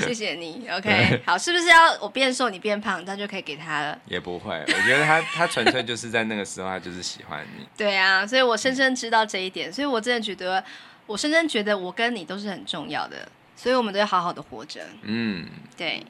[0.00, 0.68] 谢谢你。
[0.70, 3.98] OK，好，是不是要我变瘦你变胖，他就可以给他了？
[4.06, 7.66] 也不会，我觉得他他纯粹就是在那个时候，他就是喜欢你。
[7.76, 10.62] 对啊，所以我深深知道这一点，所以我真的觉得，
[11.06, 14.80] 我深深觉得我跟你都是很重要的，所以我们都要好好的活着。
[15.02, 15.46] 嗯，
[15.76, 16.04] 对。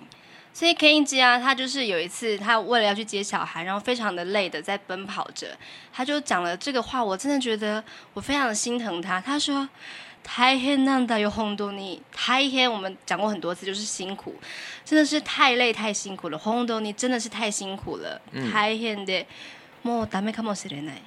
[0.52, 5.56] 所以 Kenji 啊，他就是有一次，他为了要去接小孩，然后非常的累的在奔跑着，
[5.92, 7.82] 他就讲了这个话，我真的觉得
[8.12, 9.20] 我非常的心疼他。
[9.20, 9.68] 他说
[10.24, 14.34] ：“太黑难的有红豆你，太黑。”我们讲过很多次，就是辛苦，
[14.84, 16.36] 真的是太累太辛苦了。
[16.36, 18.20] 红豆你真的是太辛苦了，
[18.52, 19.26] 太黑的。
[19.82, 21.00] 莫达梅卡莫西雷奈，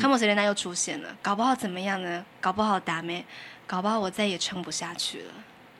[0.00, 2.24] 卡莫西雷奈又出现了，搞不好怎么样呢？
[2.40, 3.24] 搞不好达梅，
[3.66, 5.32] 搞不好我再也撑不下去了。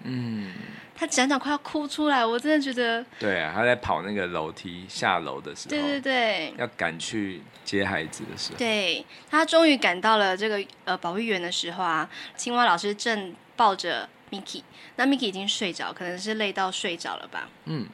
[0.04, 0.52] 嗯。
[0.96, 3.04] 他讲讲快要哭出来，我真的觉得。
[3.18, 5.70] 对啊，他在跑那个楼梯下楼的时候。
[5.70, 6.54] 对对对。
[6.56, 8.58] 要赶去接孩子的时候。
[8.58, 14.62] 对，他终于赶到了这个呃保育员的时候啊，青蛙老师正抱着 Miki，
[14.94, 17.48] 那 Miki 已经睡着，可能是累到睡着了吧。
[17.64, 17.88] 嗯。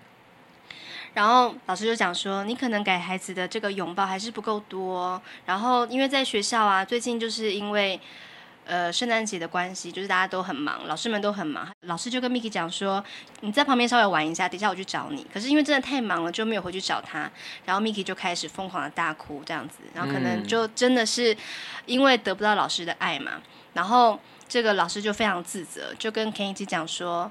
[1.14, 7.98] 然后老师就讲说，你可能给孩子的这个拥抱还是不够多，然后因为在学校啊，最近就是因为。
[8.70, 11.68] 呃，圣诞节的关系，就是大家都很忙，老师们都很忙。
[11.88, 13.04] 老师就跟 Miki 讲说
[13.42, 17.28] ：“你在旁边稍微玩一下，等一下我去找你。”可是因为真的太忙了，就没有回去找他。
[17.64, 19.78] 然后 Miki 就开始疯狂的大哭，这样子。
[19.92, 21.36] 然后可能就真的是
[21.86, 23.42] 因为得不到老师的爱嘛。
[23.72, 24.16] 然后
[24.48, 27.28] 这个老师就非常自责，就跟 Kenji 讲说：“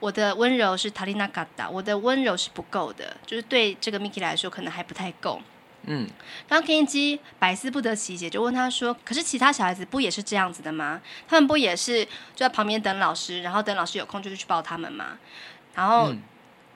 [0.00, 5.40] 我的温柔是塔利纳卡达，我的温柔是不够的，就是对这个 Miki 来说可能还不太够。”
[5.83, 6.07] 嗯，
[6.49, 11.01] 然后 Kenji 百思不得其解，就问他说：“可是其他小孩子不也是这样子的吗？
[11.27, 15.17] 他们不也是就在旁边等老师，然后等老师有空就去抱他们吗？”
[15.73, 16.21] 然后、嗯、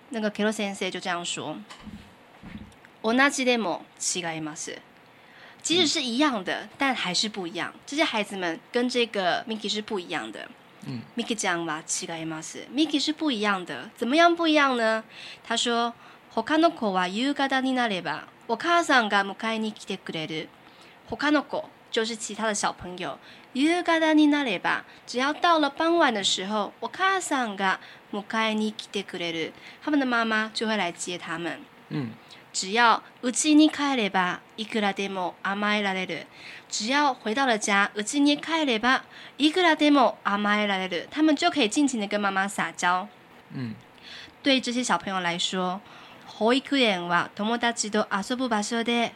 [0.10, 1.58] 那个 Kero 先生就这样说：“
[3.04, 4.78] 同じでも违います。
[5.62, 7.74] 即使是一样的，嗯、但还是不一样。
[7.86, 10.48] 这些孩子们跟这个 Miki 是不一样的。
[10.86, 12.66] 嗯，Miki 讲吧，违います。
[12.74, 15.04] Miki 是不一样的，怎么样不一样呢？
[15.46, 15.94] 他说：
[16.34, 20.50] 他の子は夕方になれば。” 我母さんが迎えに来てくれる。
[21.10, 23.18] 他の子就是其他的小朋友。
[23.54, 27.80] 夕方になれば，只要到了傍晚的时候，我母さんが
[28.12, 29.54] 迎えに来てくれる。
[29.84, 31.60] 他们的妈妈就会来接他们。
[31.90, 32.14] 嗯，
[32.52, 36.26] 只要うちに帰ればいくらでも甘えられる。
[36.68, 39.04] 只要回到了家，うちに帰れば
[39.38, 41.08] いくらでも甘えられる。
[41.12, 43.08] 他们就可以尽情的跟妈妈撒娇。
[43.54, 43.76] 嗯，
[44.42, 45.80] 对这些小朋友来说。
[46.38, 49.14] 保育园は友达と游ぶ场所で、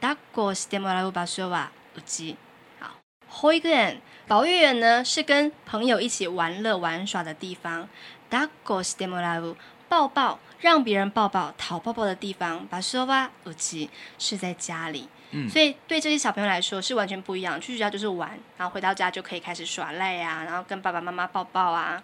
[0.00, 2.36] 抱っこしてもらう场所はうち。
[2.80, 2.90] 好，
[3.28, 7.88] 保育园，保育园呢是跟朋友一起玩乐玩耍的地方。
[8.30, 9.56] 抱っこしてもらう，
[9.88, 12.66] 抱抱，让别人抱抱，讨抱抱的地方。
[12.70, 15.08] 场所はうち，是在家里。
[15.32, 17.60] 嗯，所以对这些小朋友来说是完全不一样。
[17.60, 22.02] 去学校就是玩，然后回到家就可以开始耍赖啊，然后跟爸爸妈妈抱抱啊。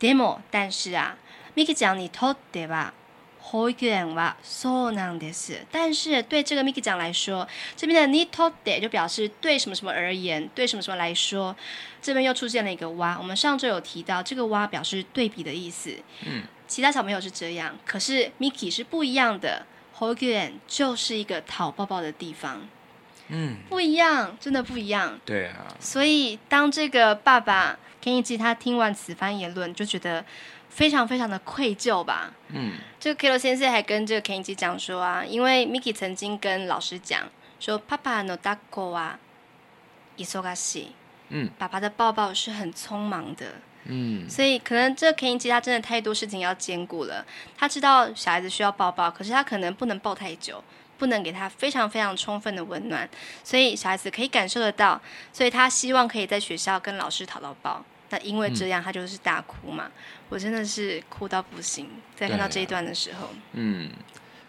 [0.00, 1.16] でも，但是啊，
[1.54, 2.10] ミキちゃんに
[3.46, 3.46] とっては。
[3.52, 5.66] 保育园はそうなんです。
[5.70, 11.54] 但是对这个 Miki 讲来说，这边的にとって就表示对什么什么而言，对什么什么来说，
[12.00, 13.18] 这边又出现了一个哇。
[13.18, 15.94] 我们上周有提到，这个哇表示对比的意思。
[16.24, 19.66] 嗯，其他小朋友是这样，可是 Miki 是不一样的。
[19.98, 22.66] 保育园就是一个讨抱抱的地方。
[23.28, 25.20] 嗯，不一样，真的不一样。
[25.26, 25.66] 对啊。
[25.78, 30.24] 所以当这个爸爸 Kenji 他听完此番言论，就觉得。
[30.68, 32.32] 非常非常的愧疚吧。
[32.48, 37.28] 嗯，这个 Kero 先生还跟这个 Kenji 讲说啊，因为 Miki 曾经跟老师讲
[37.60, 39.16] 说，爸爸の抱っこは
[40.16, 40.86] 忙しい。
[41.28, 43.46] 嗯，爸爸的抱抱是很匆忙的。
[43.84, 47.24] 嗯，所以可能这个 Kenji 他真的太多事情要兼顾了。
[47.56, 50.62] 他知道小孩子需要抱抱，可是他可能不能抱太久，
[50.98, 53.08] 不能给他非常非常充分的温暖，
[53.42, 55.00] 所以小孩子可以感受得到。
[55.32, 57.84] 所以他希望可以在学校跟老师讨到抱。
[58.09, 59.85] 那因为这样，他就是大哭嘛。
[59.87, 59.91] 嗯、
[60.29, 63.29] 我真的是哭到不行，在看到这一段的时候。
[63.53, 63.91] 嗯，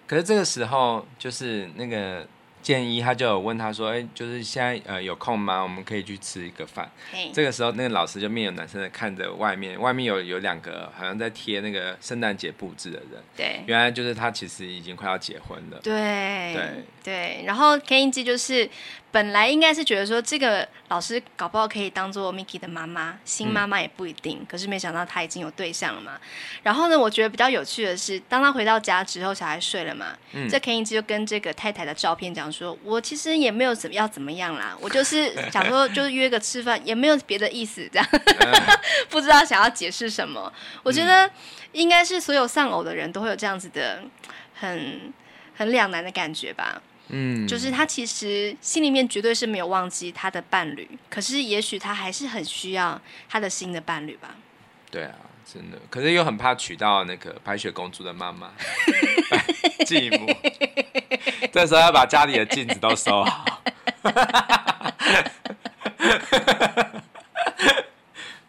[0.06, 2.26] 可是这个时候就是那个。
[2.60, 5.62] 建一他就有问他说：“哎、欸，就是现在呃有空吗？
[5.62, 6.90] 我们可以去吃一个饭。”
[7.32, 13.22] 这个时候，那个老师就面有难色的看着外面，外面有有两个好像在贴那个圣诞节布置的人。
[13.36, 15.78] 对，原来就是他其实已经快要结婚了。
[15.82, 18.68] 对对对，然后 Kenji 就是。
[19.10, 24.38] 本来应该是觉得说这个老师搞不好可以当做 Miki 的妈妈，新妈妈也不一定。
[24.40, 26.18] 嗯、可是没想到他已经有对象了嘛。
[26.62, 38.06] 然后呢，我觉得比较有趣的是，当他回到家之后，小孩睡了嘛，嗯、这 Kenji 就跟这个太太的照片讲说：“我其实也没有怎么要怎么样啦，我就是 想说就是约个吃饭，也没有别的意思，这样
[39.08, 40.52] 不知道想要解释什么。”
[40.84, 41.30] 我觉得
[41.72, 44.02] 应该是所有丧偶的人都会有这样子的
[44.54, 45.12] 很
[45.56, 46.82] 很两难的感觉吧。
[47.10, 54.36] 嗯，就是他其实心里面绝对是没有忘记他的伴侣，可是也许他还是很需要他的新的伴侣吧。
[54.90, 55.14] 对啊，
[55.50, 58.52] 真的，可是又很怕娶到那个白雪公主的妈妈
[59.86, 60.26] 继母，
[61.52, 63.62] 这时候要把家里的镜子都收好。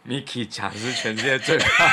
[0.08, 1.68] Miki 讲是全世界最棒。
[1.70, 1.88] 哎、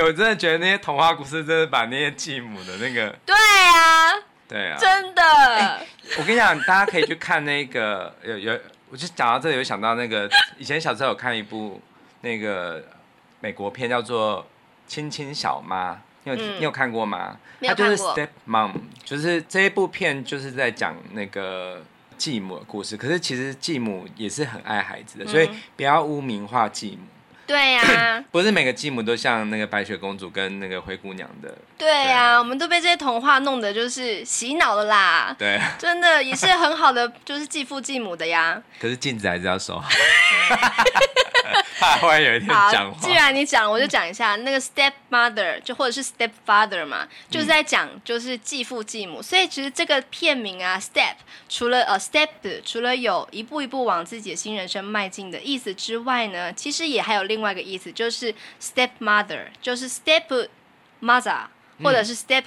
[0.00, 4.12] 欸，我真的觉得那些童话故事，真的把那些继母的那个，对啊，
[4.48, 5.86] 对啊，真的、欸。
[6.18, 10.28] 我跟你讲，大家可以去看那个，有有，我就讲到这里，有想到那个
[10.58, 11.80] 以前小时候有看一部
[12.22, 12.82] 那个
[13.40, 14.42] 美国片，叫做
[14.90, 15.92] 《亲亲小妈》，
[16.24, 17.36] 你有、嗯、你有看过吗？
[17.62, 18.72] 它就是 Step Mom，
[19.04, 21.82] 就是这一部片就是在讲那个
[22.16, 22.96] 继母的故事。
[22.96, 27.06] 可是其实继母也是很爱孩子的，所以不要污名化继母。
[27.50, 31.52] 对呀、啊， 不是每个继母都像那个白雪公主跟那个灰姑娘的。
[31.76, 35.34] 对呀、啊，我们都被这些童话弄得就是洗脑了啦。
[35.36, 38.62] 对，真的也是很好的，就是继父继母的呀。
[38.80, 39.88] 可是镜子还是要收好。
[41.80, 43.00] 怕忽然有一天讲话。
[43.00, 49.20] 既然你讲，我就讲一下那个 step mother，就或者是 step father 嘛，就是在讲就是继父继母。
[49.20, 51.14] 所以其实这个片名啊，step
[51.48, 52.28] 除了呃 step
[52.64, 57.40] 除了有一步一步往自己的新人生迈进的意思之外呢，其实也还有另。
[57.40, 60.48] 另外一个意思就是 stepmother，就是 step
[61.00, 61.46] mother，
[61.82, 62.42] 或者是 step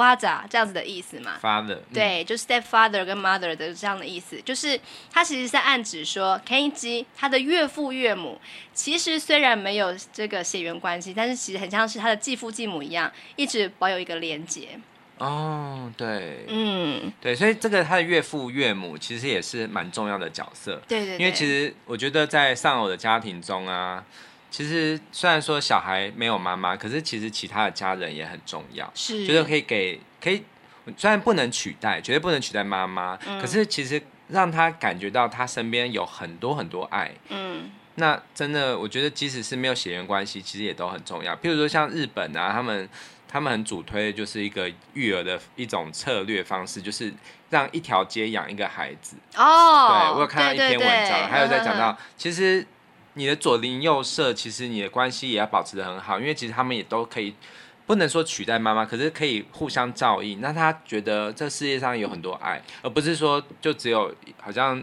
[0.00, 1.32] father 这样子的意思嘛。
[1.42, 4.80] father，对，就 stepfather 跟 mother 的这样的意思，就是
[5.12, 8.40] 他其实是在暗指说，Kenji 他的岳父岳母
[8.72, 14.80] 其实虽然没有这个血缘关系，但是其实很像是他的继父继母一样，一直保有一个连结。
[15.18, 20.80] 哦，对，嗯，对，所以这个他的岳父岳母其实也是蛮重要的角色。
[20.88, 24.02] 对，对对，因为其实我觉得在丧偶的家庭中啊。
[24.50, 30.42] 其实虽然说小孩没有妈妈，可是其实其他的家人也很重要，是，就是可以给可以，
[30.96, 41.32] 虽然不能取代，绝对不能取代妈妈，嗯、可是其实让他感觉到他身边有很多很多爱，嗯，那真的我觉得即使是没有血缘关系，其实也都很重要。
[41.36, 42.88] 譬如说像日本啊，他们
[43.28, 47.14] 他们很主推的就是一个育儿的一种策略方式，就是
[47.50, 49.16] 让一条街养一个孩子。
[49.36, 52.66] 哦，对，我有看到一篇文章，对对对，还有在讲到其实。
[53.14, 57.34] 你的左邻右舍，其实你的关系也要保持的很好，因为其实他们也都可以，
[57.86, 60.40] 不能说取代妈妈，可是可以互相照应。
[60.40, 64.82] 那他觉得这世界上有很多爱，而不是说就只有好像。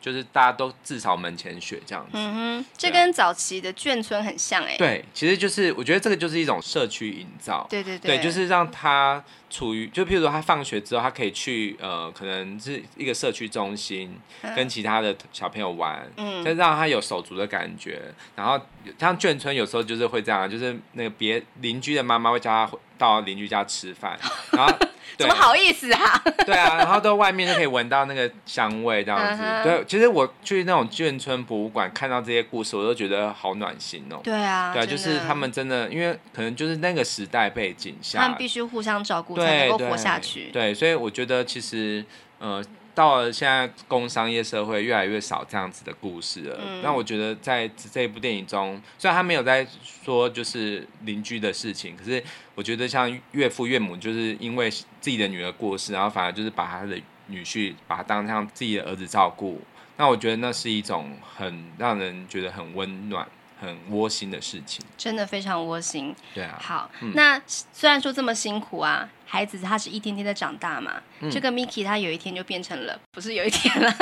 [0.00, 4.76] 就是大家都自扫门前雪这样子，嗯哼，这跟早期的眷村很像哎、欸。
[4.78, 14.16] 对，其实就是我觉得这个就是一种社区营造，对对对，对，就是让他处于，就譬如说他放学之后，他可以去呃，可能是一个社区中心，
[14.54, 18.00] 跟其他的小朋友玩，嗯，就让他有手足的感觉。
[18.36, 18.60] 然后
[18.98, 24.18] 像眷村有时候就是会这样，就是那个别邻居的妈妈会叫他到邻居家吃饭，
[24.52, 24.72] 然后。
[25.18, 26.22] 怎么好意思啊？
[26.46, 29.42] 对啊，然后到外面就可以闻到那个香味，这样子。
[29.42, 29.62] Uh.
[29.62, 34.20] 对，其实我去那种眷村博物馆看到这些故事，我都觉得好暖心哦。
[34.22, 40.50] 对啊，对，就是他们真的，因为可能就是那个时代背景下，他们必须互相照顾才能够活下去。
[40.52, 42.04] 对，对，所以我觉得其实，
[42.38, 42.64] 呃。
[42.98, 46.58] 到了现在，工商业社会越来越少这样子的故事了。
[46.60, 52.20] 嗯、那我觉得在这一部电影中，虽然他没有在说就是邻居的事情，可是
[52.56, 59.60] 我觉得像岳父岳母，就是因为自己的女儿过世，然后反而就是把他的女婿把他当像自己的儿子照顾。
[59.96, 63.24] 那我觉得那是一种很让人觉得很温暖。
[63.60, 66.14] 很窝心的事情，真的非常窝心。
[66.34, 70.94] 对啊，好，嗯、那虽然说这么辛苦啊，孩子他是一天天的长大嘛。
[71.20, 73.92] 嗯、这个 Miki 他有一天就变成了，不是有一天了，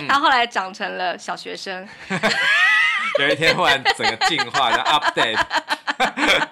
[0.00, 1.86] 嗯、他后来长成了小学生。
[3.18, 5.44] 有一天忽然整个进化，的 update。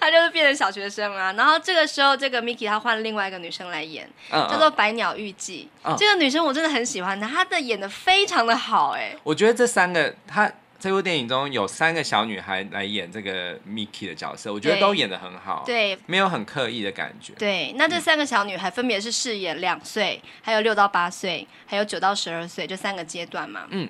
[0.00, 1.32] 他就是变成小学生啊。
[1.34, 5.68] 然后这个时候，这个 Miki 他换另外一个女生来演，嗯嗯叫做百鸟玉记。
[5.82, 9.18] 嗯、这个女生我真的很喜欢她，她的演的非常的好哎、欸。
[9.22, 10.50] 我觉得这三个她。
[10.82, 17.32] 这部电影中有三个小女孩来演这个 Miki 的角色，我觉得都演的很好，对，没有很刻意的感觉。
[17.34, 23.60] 对，那这三个小女孩分别是饰演两岁、嗯、还有六到八岁，还有九到十二岁这三个阶段嘛。
[23.70, 23.88] 嗯，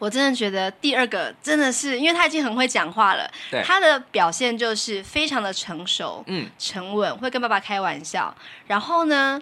[0.00, 8.34] 我真的觉得第二个真的是，因为她已经很会讲话了，对，她的表现就是非常的成熟，嗯，沉稳，会跟爸爸开玩笑，
[8.66, 9.40] 然后呢，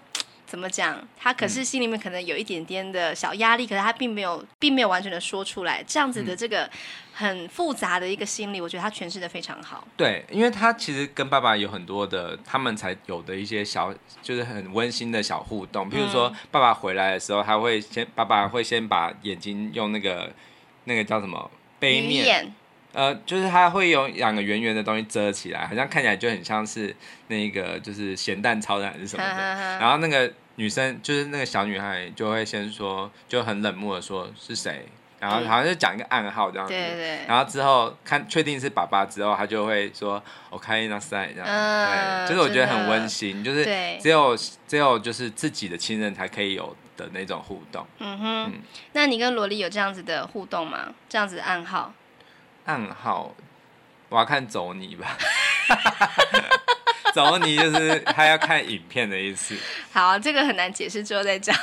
[0.49, 0.99] 怎么讲？
[1.19, 5.85] 他可是心里面可能有一点点的小压力，嗯、可是他并没有，并没有完全的说出来。
[5.87, 6.69] 这样子的这个
[7.13, 9.87] 很复杂的一个心理，我觉得他诠释的非常好。
[9.95, 15.91] 对，因为他其实跟爸爸有很多的，他们才有的一些小，就是很温馨的小互动。
[15.91, 20.33] 比如说，爸爸回来的时候，他会先，爸爸会先把眼睛用那个
[20.85, 22.51] 那个叫什么杯面。
[22.93, 26.95] 呃，就是他会有两个圆圆的东西遮起来，好像看起来就很像是
[27.29, 29.35] 那个就是咸蛋超人还是什么的。
[29.79, 34.87] 然后那个女生就是那个小女孩就会先说，就很冷漠的说是谁，
[35.21, 36.73] 然后好像就讲一个暗号这样子。
[36.73, 37.21] 对对。
[37.29, 40.21] 然后之后看确定是爸爸之后，他就会说
[40.51, 41.47] 我开那塞这样。
[41.47, 42.27] 嗯。
[42.27, 43.65] 对，就是我觉得很温馨，就是
[44.01, 44.37] 只有
[44.67, 47.87] 只有就是自己的亲人才可以有的那种互动。
[47.99, 48.53] 嗯哼。
[48.95, 50.93] 那你跟萝莉有这样子的互动吗？
[51.09, 51.93] 这样子的暗号？
[52.69, 53.35] 暗号，
[54.11, 55.17] 我要看走你吧。
[57.15, 59.57] 走你就是他要看影片的意思。
[59.91, 61.57] 好，这个很难解释，之后再讲。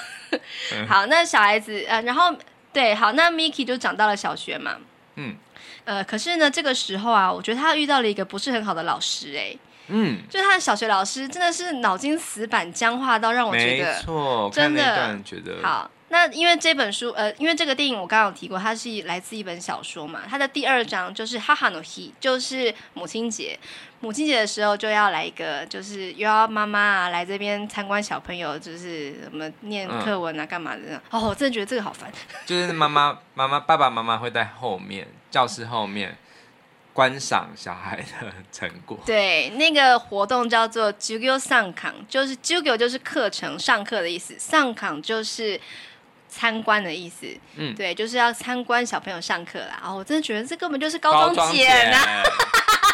[0.90, 2.36] 好，那小孩子呃，然后
[2.74, 4.78] 对，好，那 Miki 就长到了小学嘛。
[5.16, 5.38] 嗯。
[5.84, 9.56] 呃，可是呢，这个时候啊，我觉得他遇到了一个不是很好的老师，哎。
[9.90, 10.24] 嗯。
[10.28, 15.90] 就是他的小学老师真的是脑筋死板、僵化到让我觉得，没错，真的觉得好。
[16.16, 20.22] 那因为这本书，呃，因为这个电影我刚刚有提过，它是来自一本小说嘛。
[20.30, 23.60] 它的第二章就是哈哈诺希，就是母亲节。
[24.00, 30.84] 母亲节的时候就要来一个，就是又要妈妈啊来这边参观小朋友，就是什么念课文啊、干嘛的。
[30.88, 32.10] 嗯、哦，我真的觉得这个好烦。
[32.48, 36.18] 就是妈妈、妈妈、爸爸妈妈会在后面教室后面
[36.94, 38.98] 观赏小孩的成果。
[39.06, 45.60] 对，那个活动叫做 Jugyo 上课，就是 Jugyo 就是课程上课的意思，上课就是。
[46.36, 47.26] 参观的意思，
[47.56, 49.82] 嗯，对，就是要参观小朋友上课啦。
[49.82, 52.24] 哦，我真的觉得这根本就是高中检啊！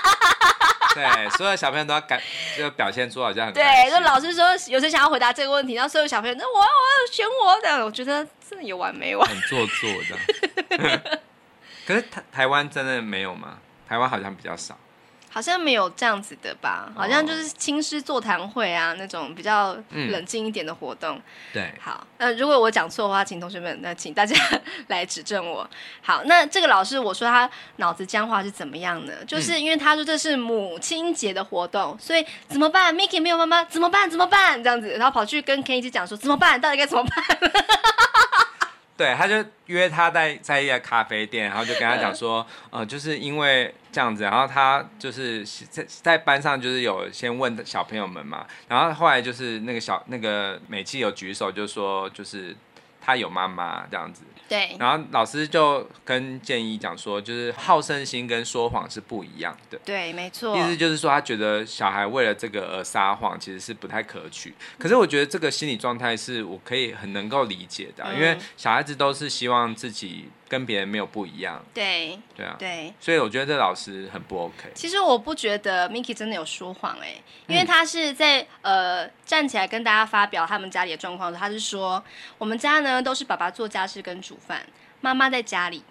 [0.94, 2.22] 对，所有小朋友都要感，
[2.56, 3.64] 就表现出好像很对。
[3.90, 9.28] 就老师说有谁想要回答这个问题，然后所有小朋友，那我要我要选我这样，我觉得真的有完没完？
[9.28, 11.20] 很做作的。
[11.88, 13.58] 可是台台湾真的没有吗？
[13.90, 14.78] 台湾好像比较少。
[15.34, 21.16] 好像没有这样子的吧，好像就是亲师座谈会啊，那种比较冷静一点的活动。
[21.16, 21.22] 嗯、
[21.54, 24.36] 对，好，那如果我讲错的话，请同学们，那请大家
[24.88, 25.68] 来指正我。
[26.02, 29.14] 好，那这个老师我说他脑子僵化是怎么样呢？
[29.26, 34.10] 就是因为他说这是母亲节的活动，所以怎么办？Miki 没有妈妈怎么办？
[34.10, 34.62] 怎么办？
[34.62, 36.60] 这样子，然后跑去跟 Ken 一起讲说怎么办？
[36.60, 37.52] 到底该怎么办？
[39.02, 52.56] 对，他就约他在在一个咖啡店，然后就跟他讲说，呃，就是因为这样子，然后他就是在在班上就是有先问小朋友们嘛，然后后来就是那个小那个美琪有举手就说，就是
[53.02, 54.24] 他有妈妈这样子。
[54.48, 59.80] 对，然后老师就跟建议讲说，就是好胜心跟说谎是不一样的。
[59.86, 60.58] 对，没错。
[60.58, 64.54] 意思就是说，他觉得小孩为了这个而撒谎，其实是不太可取。
[64.78, 70.30] 可是我觉得这个心理状态是我可以很能够理解的，嗯，因为小孩子都是希望自己。
[70.52, 74.70] 跟别人没有不一样，对对啊，对，所以我觉得这老师很不 OK。
[74.76, 82.04] 其实我不觉得 Miki 真的有说谎哎、欸，因为他是在、嗯、呃站起来跟大家发表他们家里的状况的时候，他是说
[82.38, 84.62] 我们家呢都是爸爸做家事跟煮饭，
[85.00, 85.82] 妈妈在家里，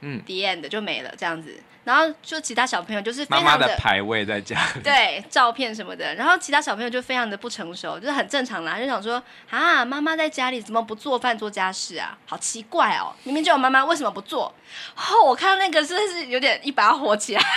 [0.00, 1.62] 嗯，the end 就没了这样子。
[1.84, 6.14] 然后就其他小朋友就是非常的，妈妈的牌位在家里， 对，照片什么的。
[6.14, 12.16] 然后其他小朋友就非常的不成熟，就是很正常啦，就想说啊，妈妈在家里怎么不做饭做家事啊？
[12.26, 14.54] 好奇怪哦，明明就有妈妈，为什么不做？
[14.96, 17.42] 哦，我看到那个真的是有点一把火起来。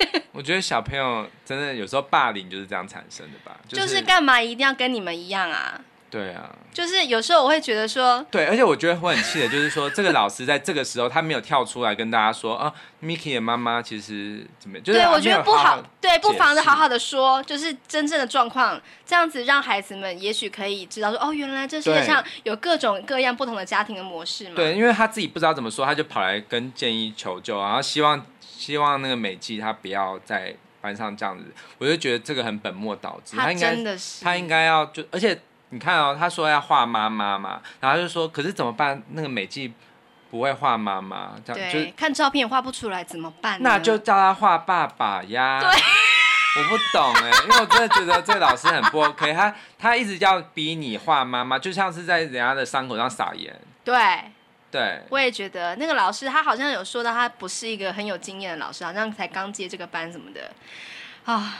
[0.32, 3.58] 我觉得小朋友真的有时候霸凌就是这样产生的吧？
[3.68, 5.80] 就是、就是干嘛一定要跟你们一样啊？
[6.08, 14.84] 对啊，就是有时候我会觉得说，对，而且我觉得我很气的，就是说这个老师在这个时候他没有跳出来跟大家说啊，Miki 的妈妈其实怎么样？
[14.84, 24.54] 就是、对，我觉得不好，对，不妨的好好的说，就是真正的状况，这样子让孩子们也许可以知道说，哦，原来这世界上有各种各样不同的家庭的模式嘛。
[24.54, 33.76] 对，因为他自己不知道怎么说，他就跑来跟建议求救，然后希望希望那个美纪他不要在班上这样子，我就觉得这个很本末倒置，他应该
[34.22, 35.36] 他应该要就而且。
[35.70, 39.02] 你看哦，他说要画妈妈嘛，然后就说，可是怎么办？
[39.10, 39.72] 那个美纪
[40.30, 43.60] 不会画妈妈，这样对，看照片也画不出来怎么办？
[43.60, 45.60] 那就叫他画爸爸呀。
[45.60, 45.68] 对，
[46.62, 53.54] 我不懂哎，因为我真的觉得这个老师很不 OK，他他一直要逼你画妈妈，就像是在人家的伤口上撒盐。
[53.84, 53.96] 对，
[54.70, 60.50] 对，我也觉得那个老师他好像有说到，他不是一个很有经验的老师，好像才刚接这个班什么的
[61.24, 61.54] 啊。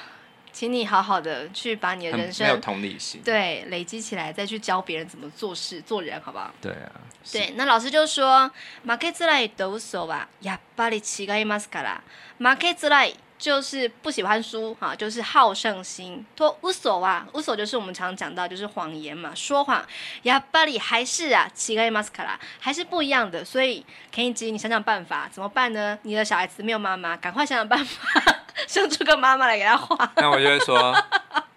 [0.55, 6.51] 请你好好的去把你的人生没有同理心，对，累积起来，再去教别人怎么做事做人，好不好？
[6.61, 6.91] 对啊，
[7.31, 8.51] 对，那老师就说，
[8.85, 12.01] 负けづらいと嘘はやっぱり违いますから。
[12.39, 16.25] 负けづらい就是不喜欢输哈，就是好胜心。
[16.35, 19.83] と嘘は嘘就是我们常讲到就是谎言嘛，说谎。
[20.23, 23.45] やっぱり还是啊，违いますから，还是不一样的。
[23.45, 25.97] 所以肯一吉，你想想办法，怎么办呢？
[26.03, 28.44] 你的小孩子没有妈妈，赶快想想办法。
[28.67, 30.95] 生出个妈妈来给他画， 那我就会说，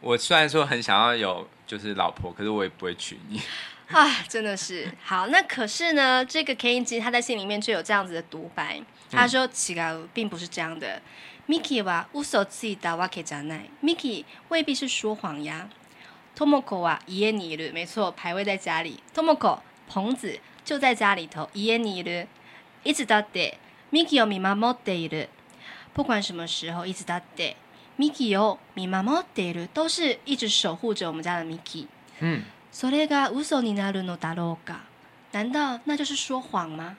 [0.01, 3.41] 我虽然说很想要有就是老婆，可是我也不会娶你。
[3.91, 5.27] 啊，真的是好。
[5.27, 11.01] 那可是呢，这个 Kenji 他在信里面就有这样子的独白，他说：“违う，并不是这样的。
[11.47, 13.69] Miki は嘘ついたわけじゃない。
[13.83, 15.69] Miki 未必是说谎呀。
[16.35, 19.01] Tomoko は家にいる，没错，牌位在家里。
[19.15, 22.27] Tomoko 彭子就在家里头，家にいる。
[22.83, 23.59] いつだって，
[23.93, 25.29] Miki を见守っている。”
[25.99, 27.55] 不管什么时候，一直到 day
[27.97, 31.87] Miki 哦，みまもっている都是一直守护着我们家的 Miki。
[32.21, 32.43] 嗯，
[32.73, 34.79] それが嘘になるのだろうか？
[35.33, 36.97] 难道那就是说谎吗？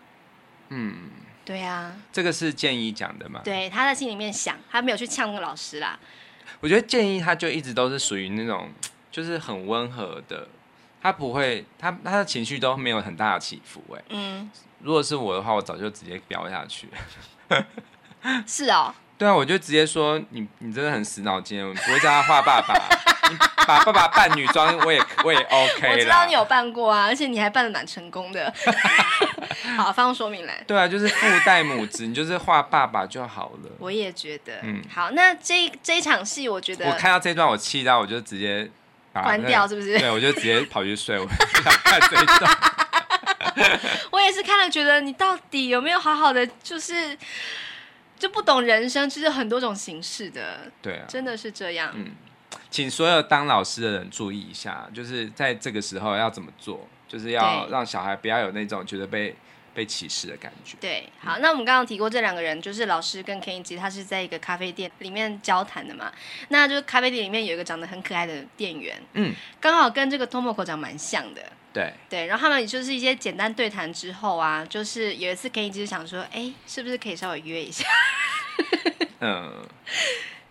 [0.70, 1.10] 嗯，
[1.46, 1.96] 对啊。
[2.12, 3.42] 这个是建一讲的吗？
[3.44, 6.00] 对，他在心里面想，他没有去呛那个老师啦。
[6.62, 8.72] 我觉得建一他就一直都是属于那种，
[9.12, 10.48] 就是很温和的，
[11.02, 13.84] 他不会，他他的情绪都没有很大的起伏。
[13.94, 14.50] 哎，嗯，
[14.80, 16.88] 如果是我的话，我早就直接飙下去。
[18.47, 22.75] 是哦，对啊，我就直接说你，你真的很死脑筋，我不会叫他画爸爸，
[23.31, 25.93] 你把爸爸扮女装，我也我也 OK 了。
[25.93, 28.53] 我知道你有扮过啊，而且你还扮的蛮成功的。
[29.77, 30.63] 好，放说明来。
[30.67, 33.71] 对啊，就是父代母职，你就是画爸爸就好了。
[33.79, 38.69] 我也觉得，嗯，好，那这这一场戏，我觉得我看到这段，我气到我就直接
[39.13, 39.99] 把关掉，是不是？
[39.99, 41.19] 对，我就直接跑去睡。
[41.19, 42.59] 我看这一段，
[44.11, 47.17] 我也是看了，觉得你到底有没有好好的，就是。
[48.21, 51.91] 就不懂人生，其实很多种形式的，对啊，真的是这样。
[51.97, 52.13] 嗯，
[52.71, 59.35] 请所有当老师的人注意一下，就是在这个时候要怎么做，就是要让小孩不要有那种觉得被
[59.73, 60.77] 被歧视的感觉。
[60.81, 66.13] 对，好，那我们刚刚提过这两个人，就是老师跟 Kenji，他是在一个咖啡店里面交谈的嘛。
[66.49, 71.43] 那就是咖啡店里面有一个长得很可爱的店员，嗯，刚好跟这个 Tomoko 长蛮像的。
[71.73, 77.85] 对对，然后他们就是一些简单对谈之后啊，就是有一次 Kenji 想说，哎，是不是可以稍微约一下？
[79.21, 79.65] 嗯，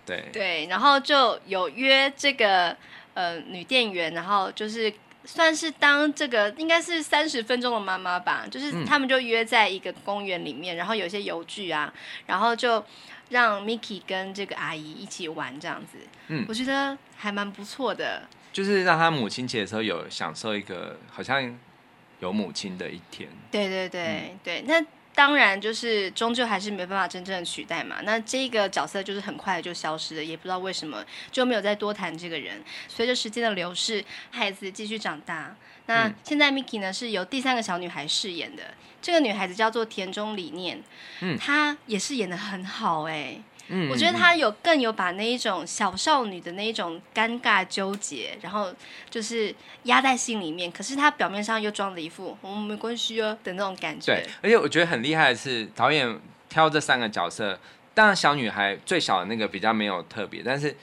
[0.06, 2.74] 对 对，然后就有约这个
[3.16, 4.94] 呃女店员，然后就是
[5.26, 11.94] 算是当这个应该是三十分钟的妈妈吧，就是他们就约在一个公园里面，然后有一些游具啊，
[12.28, 12.82] 然后就
[13.28, 15.98] 让 Miki 跟这个阿姨一起玩这样子。
[16.30, 18.24] 嗯，我觉得还蛮不错的。
[18.52, 21.58] 就是让他母亲节的时候有享受一个好像
[22.20, 23.30] 有母亲的一天。
[23.52, 24.84] 对对对、嗯、对，那
[25.16, 27.98] 当然就是终究还是没办法真正的取代嘛。
[28.04, 32.64] 那这个角色就是很快就消失了，也不知道为什么就没有再多谈这个人。
[32.88, 35.56] 随着时间的流逝，孩子继续长大。
[35.88, 40.82] 那现在 Miki 呢是由第三个小女孩饰演的，这个女孩子叫做田中理念，
[41.22, 43.44] 嗯，她也是演的很好哎、欸。
[43.70, 48.74] 嗯，我觉得他有更有把那一种小少女的那一种尴尬纠结，然后
[49.10, 49.54] 就是
[49.84, 54.14] 压在心里面，可是他表面上又装了一副我们、哦、没关系啊的那种感觉。
[54.14, 57.60] 对，而且我觉得很厉害的是导演挑这三个角色，
[57.94, 60.76] 当然小女孩最小的那个比较没有特别，但是。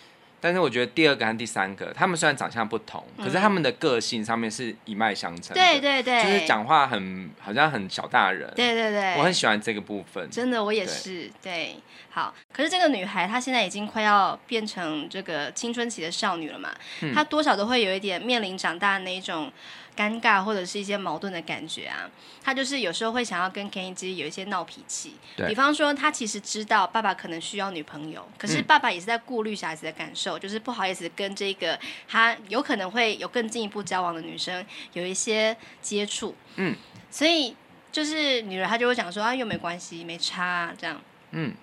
[0.46, 5.52] 但是我觉得第二个和第三个，他们虽然长相不同，嗯、可是他们的个性上面是一脉相承。
[5.54, 8.48] 对对对，就是讲话很好像很小大人。
[8.54, 10.30] 对对对，我很喜欢这个部分。
[10.30, 11.28] 真的，我也是。
[11.42, 11.76] 对，对，
[12.10, 12.32] 好。
[12.52, 16.72] 可是这个女孩她现在已经快要变成这个青春期的少女了嘛？
[17.00, 19.50] 嗯、她多少都会有一点面临长大的那一种。
[19.96, 22.10] 尴尬或者是一些矛盾的感觉啊，
[22.44, 25.14] 他就是有时候会想要跟 Kenji 有一些闹脾气。
[25.48, 36.34] 比方说他其实知道爸爸可能需要女朋友，可是爸爸也是在顾虑小孩子的感受，嗯、就是不好意思跟这个他有可能会有更进一步交往的女生有一些接触。
[36.56, 36.76] 嗯，
[37.10, 37.56] 所以
[37.90, 41.00] 就是女儿她就会讲说啊，又没关系，没差啊，这样。
[41.30, 41.54] 嗯。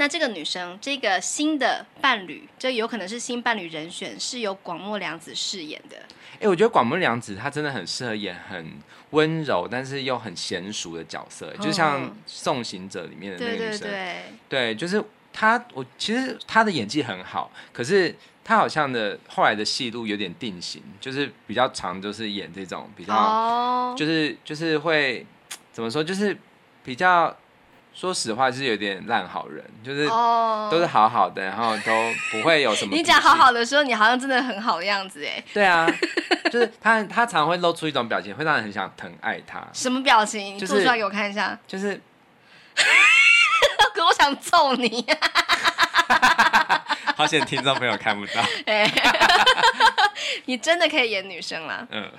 [0.00, 5.96] 那这个女生，这个新的伴侣，这有可能是新伴侣人选，是由广末凉子饰演的。
[6.40, 8.78] 哎，我觉得广末凉子她真的很适合演很
[9.10, 13.80] 温柔，但是又很娴熟的角色，就像《送行者》里面的那个女生。
[13.80, 15.62] 对对对，对，就是她。
[15.74, 25.26] 我其实她的演技很好，可是她好像的后来的戏路有点定型，就是比较常，就是演这种比较，哦、就是就是会
[25.74, 26.34] 怎么说，就是。
[26.82, 27.36] 比较。
[28.00, 30.08] 说实话是有点烂好人，就是
[30.70, 31.92] 都是好好的，然后都
[32.30, 32.92] 不会有什么。
[32.96, 35.44] 你讲好好的时候，你好像真的很好的样子哎。
[35.52, 35.86] 对啊，
[36.50, 39.62] 就是他他常会露出一种表情，会让人很想疼爱他。
[39.74, 40.56] 什么表情？
[40.56, 41.58] 你做出来给我看一下。
[41.66, 42.00] 就是，
[43.92, 45.06] 可我想揍你。
[47.14, 48.42] 好险听众朋友看不到。
[50.46, 51.86] 你真的可以演女生了。
[51.90, 52.10] 嗯。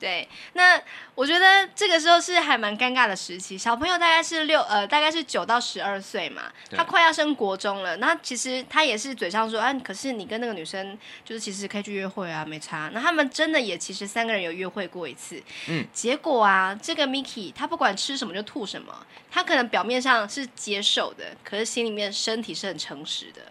[0.00, 0.80] 对，那
[1.14, 3.58] 我觉得这个时候是还蛮尴尬的时期。
[3.58, 7.98] 小朋友大概是六呃，大概是九到十二岁嘛，他快要升国中了。
[7.98, 12.90] 那其实他也是嘴上说，啊，可是你跟那个女生就是其实可以去约会啊，没差。
[12.94, 15.42] 那他们真的也其实三个人有约会过一次。
[15.68, 23.42] 嗯，结果啊，这个 Miki 他不管吃什么就吐什么，他可能表面上是接受的，可是心里面身体是很诚实的。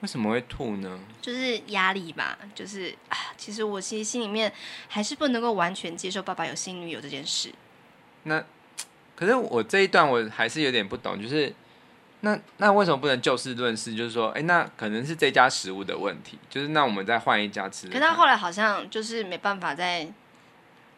[0.00, 0.98] 为什么会吐呢？
[1.20, 4.52] 就是压力吧，就是啊，其实我其实心里面
[4.88, 7.52] 还是不能够完全接受爸爸有新女友这件事。
[8.24, 8.44] 那
[9.16, 11.52] 可是我这一段我还是有点不懂，就是
[12.20, 13.94] 那那为什么不能就事论事？
[13.94, 17.88] 就是说，哎，那可能是这家食物的问题，就是那我们再换一家吃。
[17.88, 20.08] 可是他后来好像就是没办法再。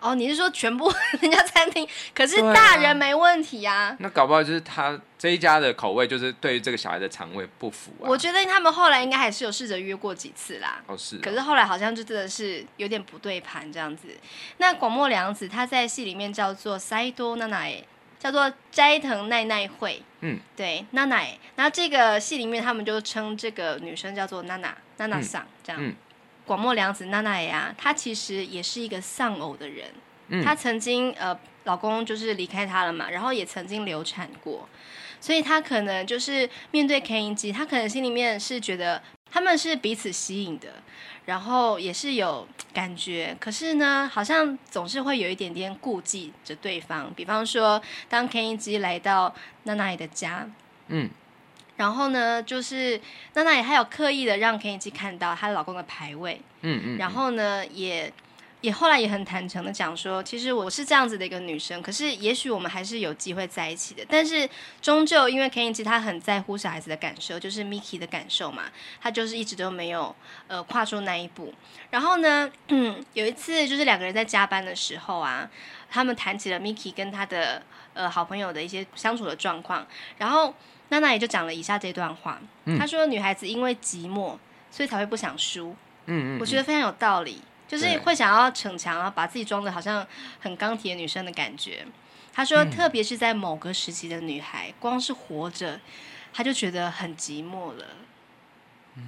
[0.00, 1.86] 哦，你是说全部 人家餐厅？
[2.14, 3.96] 可是大人没问题啊，啊。
[4.00, 8.08] 那搞不好就是他这一家的口味，就是对于这个小孩的肠胃不符啊。
[8.08, 10.82] 我觉得他们后来应该还是有试着约过几次啦。
[10.86, 11.20] 哦，是哦。
[11.22, 14.08] 可是后来好像就真的是有点不对盘这样子。
[14.56, 17.84] 那广末凉子她在戏里面叫做塞多奈奈，
[18.18, 20.02] 叫做斋藤奈奈惠。
[20.20, 21.38] 嗯，对，奈奈。
[21.56, 25.82] 然后这个戏里面他们就称这个女生叫做娜娜，娜娜桑这样。
[25.82, 25.94] 嗯。
[26.50, 29.86] 广末凉子娜娜呀，她其实也是一个丧偶的人。
[30.30, 34.68] 嗯、她曾经呃，老公就是离开她了嘛，然后也曾经流产过，
[35.20, 40.82] 所以她可能就是面对 Kenji，她可能心里面是觉得他们是彼此吸引的，
[41.24, 47.14] 然后也是有感觉，可是呢，好像总是会有一点点顾忌着对方。
[47.14, 49.32] 比方说，当 Kenji 来到
[49.62, 50.50] 娜娜的家，
[50.88, 51.08] 嗯。
[51.80, 53.00] 然后呢，就是
[53.32, 58.12] 娜娜也还有刻意的让 Kenji 看到她老公的排位，嗯，嗯嗯，然后呢，也
[58.60, 64.46] 也后来也很坦诚的讲说，其实我是这样子的一个女生，可是也许我们还是有机会在一起的，但是
[64.82, 68.64] 终究因为 Kenji 他很在乎小孩子的感受，就是 Miki 的感受嘛，
[69.00, 70.14] 他就是一直都没有
[70.48, 71.54] 呃跨出那一步。
[71.88, 75.48] 然后呢，嗯，有一次就是两个人在加班的时候啊，
[75.90, 77.62] 他们谈起了 Miki 跟他的
[77.94, 79.86] 呃好朋友的一些相处的状况，
[80.18, 80.54] 然后。
[80.90, 82.40] 娜娜也就讲了以下这段话，
[82.78, 84.36] 她、嗯、说：“女孩子因为寂寞，
[84.70, 85.74] 所以才会不想输。”
[86.06, 90.04] 嗯嗯，我觉得非常有道理，就是会想要逞强，然后把自己装得好像
[90.40, 91.86] 很钢铁女生的感觉。
[92.32, 95.80] 她说，特别是在某个时期的女孩，光是活着，
[96.32, 97.86] 她就觉得很寂寞了。
[98.96, 99.02] 嗯，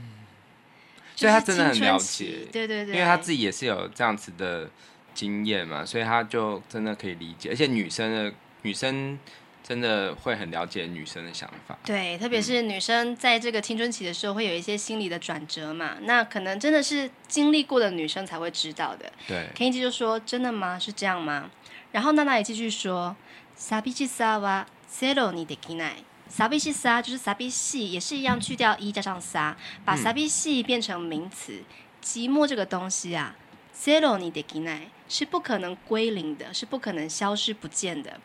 [1.16, 4.70] 所以她真的很了解，对对对，因为她自己也是有这样子的
[5.14, 9.18] 经验嘛，所以她就真的可以理解，而且女生的女生。
[9.63, 19.11] 真的会很了解女生的想法，对，特别是女生在这个青春期的时候，会有一些心理的转折嘛，那可能真的是经历过的女生才会知道的。
[19.28, 20.80] 对，Kenji 就说：“真的吗？
[20.80, 21.49] 是这样吗？”
[21.91, 23.15] 然后娜娜也继续说：“
[23.59, 26.05] 寂しさはゼロにできない。
[26.32, 31.63] 寂しさ就是寂しい，也是一样去掉一加上さ，把寂しい变成名词，
[32.01, 33.36] 寂寞这个东西啊，
[33.76, 38.22] ゼロにできない是不可能归零的，是不可能消失不见的。”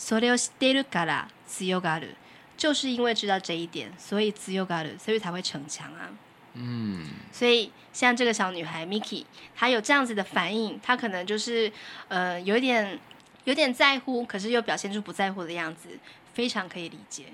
[0.00, 2.14] それを知っているから强がる，
[2.56, 6.10] 就是因为知道这一点，所以强がる，所以才会逞强啊。
[6.54, 9.24] 嗯，所以像这个小女孩 Miki，
[9.54, 11.70] 她有这样子的反应，她可能就是
[12.08, 12.98] 呃有点
[13.44, 15.98] 有点在乎，可是又表现出不在乎的样子，
[16.32, 17.26] 非常可以理解。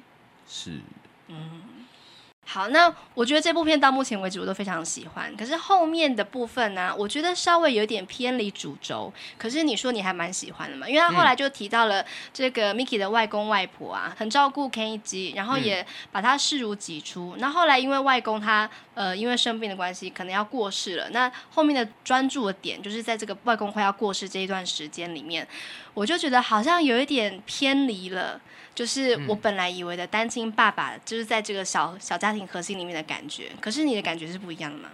[0.49, 0.81] 是，
[1.29, 1.76] 嗯。
[2.50, 5.36] 好，那我觉得这部片到目前为止我都非常喜欢。
[5.36, 9.12] 可是后面的部分呢，我觉得稍微有点偏离主轴。
[9.38, 10.88] 可是你说你还蛮喜欢的嘛？
[10.88, 17.36] 因为他后来就提到了这个 Miki 的外公外婆啊，很照顾 Kenji，然后也把他视如己出。
[17.38, 21.10] 那后来因为外公他呃因为生病的关系，可能要过世了。
[21.10, 25.46] 那后面的专注的点就是在这个外公快要过世这一段时间里面，
[25.94, 28.40] 我就觉得好像有一点偏离了。
[28.78, 33.50] 就是我本来以为的单亲爸爸，就是在这个小小家庭核心里面的感觉。
[33.60, 34.90] 可是你的感觉是不一样的吗？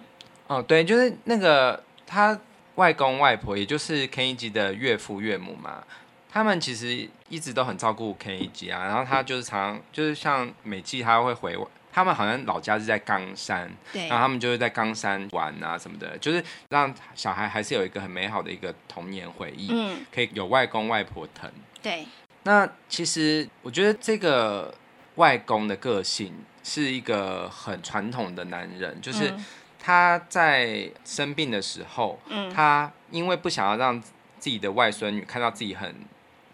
[0.48, 2.40] 哦，对，就是那个他
[2.76, 5.84] 外公外婆，也就是 Kenji 的岳父岳母嘛。
[6.32, 8.86] 他们其实一直都很照顾 Kenji 啊。
[8.86, 11.58] 然后他就是常常就是像每季他会回，
[11.92, 14.08] 他们好像老家是在冈山，对。
[14.08, 19.68] 然后他们就是在冈山玩啊什么的，就是让小孩还是有一个很美好的一个童年回忆。
[19.74, 21.52] 嗯，可以有外公外婆疼。
[21.82, 22.08] 对。
[22.44, 24.74] 那其实我觉得这个
[25.16, 26.34] 外公的个性
[26.64, 29.34] 是一个很传统的男人，就是
[29.80, 35.96] 他在生病的时候，嗯，他因为不想要让自己的外孙女看到自己很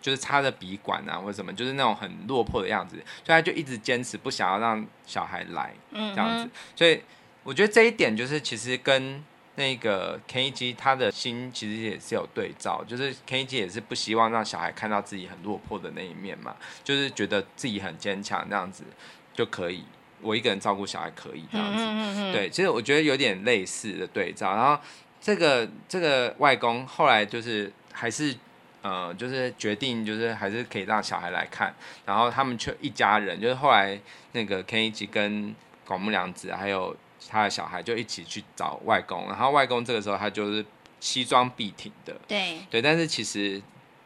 [0.02, 6.50] 就是插着鼻管啊或者什么，就是那种很落魄的样子，所以他就一直坚持不想要让小孩来，这样子。
[6.76, 7.02] 所以
[7.44, 9.24] 我觉得这一点就是其实跟
[9.60, 18.86] 那个 Kenny 他的心其实也是有对照，就是 Kenny 也是不希望让小孩看到自己很落魄的那一面嘛，就是觉得自己很坚强这样子
[19.34, 19.84] 就可以。
[20.22, 24.56] 我一个人照顾小孩可以这样子，嗯嗯嗯对，其实我觉得有点类似的对照。
[24.56, 24.82] 然后
[25.22, 28.34] 这个这个外公后来就是还是
[28.82, 31.74] 呃，就是决定就是还是可以让小孩来看。
[32.06, 34.00] 然后他们却一家人，就是后来
[34.32, 35.54] 那个 Kenny 跟
[35.86, 36.96] 广木凉子还有
[37.28, 39.28] 他的小孩就一起去找外公。
[39.28, 40.66] 然后外公这个时候他就是
[41.00, 43.62] 西装笔挺的，对对，但是其实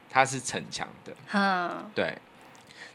[0.09, 2.17] 他是逞强的，嗯，对。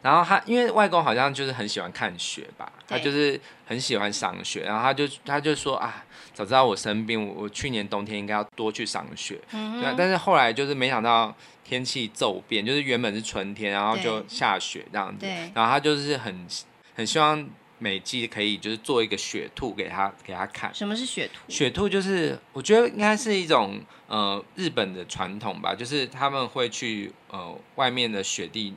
[0.00, 9.40] 然后他因为外公好像就是很喜欢看雪吧，他就是很喜欢赏雪，然后他就他就说啊，早知道我生病，我我去年冬天应该要多去赏雪。
[9.50, 15.26] 嗯，对，但是后来就是没想到天气骤变，就是原本是春天，然后就下雪这样子。
[15.52, 16.46] 然后他就是很
[16.94, 17.44] 很希望
[17.78, 20.74] 美纪可以就是做一个雪兔给他给他看。
[20.74, 21.50] 什么是雪兔？
[21.50, 28.74] 雪兔就是我觉得应该是一种呃日本的传统吧，就是他们会去呃外面的雪地。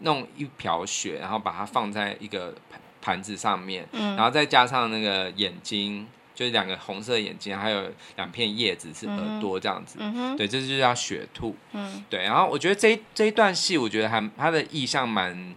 [0.00, 12.24] 弄一瓢雪，然后把它放在一个盘盘子上面，嗯，然后再加上那个眼睛，就是两个红色眼睛，还有两片叶子是耳朵这样子，嗯，对，这就叫雪兔，嗯，对。
[12.24, 15.54] 然后我觉得这一这一段戏，我觉得还它的意象蛮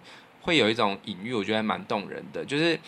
[0.47, 2.79] 会有一种隐喻，我觉得还蛮动人的，就是。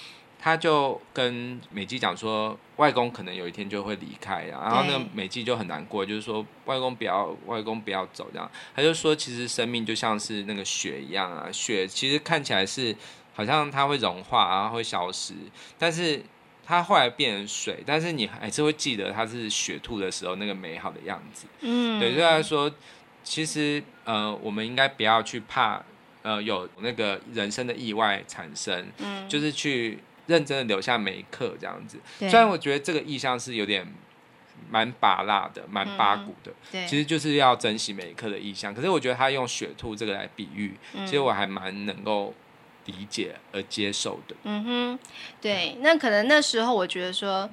[0.41, 8.49] 他就跟美纪讲说，外公可能有一天就会离开啊，然后那个美纪就很难过，就是说外公不要，外公不要走这样。
[8.74, 12.95] 他就说，其实生命就像是那个雪一样啊，雪其实看起来是
[13.34, 15.34] 好像它会融化，然后会消失，
[15.78, 16.24] 但是
[16.64, 21.47] 它后来变成水，但是你还是会记得它是雪兔的时候那个美好的样子。
[21.60, 22.72] 嗯，对，所以他说，
[23.26, 25.84] 其实呃，我们应该不要去怕，
[26.30, 30.00] 呃，有那个人生的意外产生，嗯，就是去。
[30.30, 31.98] 认真的留下每一刻，这样子。
[32.20, 33.84] 虽然我觉得这个意象是有点
[34.70, 38.72] 蛮拔辣的，蛮八股的，嗯，其实就是要珍惜每一刻的意象。
[38.72, 42.32] 可是我觉得他用雪兔这个来比喻，嗯，其实我还蛮能够
[42.86, 44.36] 理解而接受的。
[44.44, 45.00] 嗯哼，
[45.42, 45.76] 对。
[45.82, 47.50] 那可能那时候我觉得说，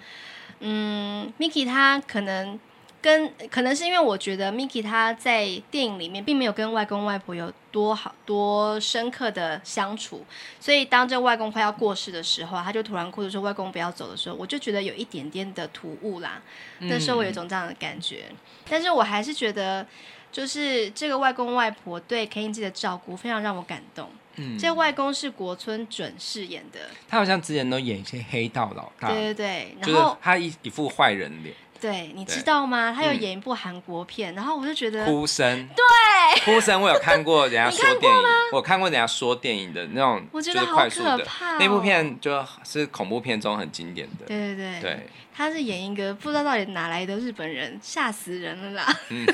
[0.61, 2.61] 嗯，Miki 他可能。
[3.07, 10.25] 跟可能是因为我觉得 Miki 他在电影里面并没有跟外公外婆有多好多深刻的相处，
[10.59, 16.43] 所以当这外公快要过世的时候，他就突然哭着说：“外公不要走”的时候，我就觉得有一点点的突兀啦。
[16.81, 18.37] 那时候我有一种这样的感觉，嗯、
[18.69, 19.87] 但是我还是觉得，
[20.33, 24.11] 就是这个外公外婆对 Kenji 的照顾非常让我感动。
[24.35, 31.55] 嗯，这外公是国村准饰演的，他好像之前都演一些黑道老大，对对对，然后、就是、他一一副坏人脸。
[31.81, 32.93] 对，你知道吗？
[32.97, 35.69] 他有演一部韩国片，嗯，然后我就觉得哭声。
[35.77, 38.23] 对， 哭声我有看过人家说电影，
[38.53, 44.27] 我看过人家说电影的那种，我觉得好可怕那部片，就是恐怖片中很经典的。
[44.27, 49.01] 对对对，对，他是演一个不知道到底哪来的日本人，吓死人了啦。
[49.11, 49.27] 嗯、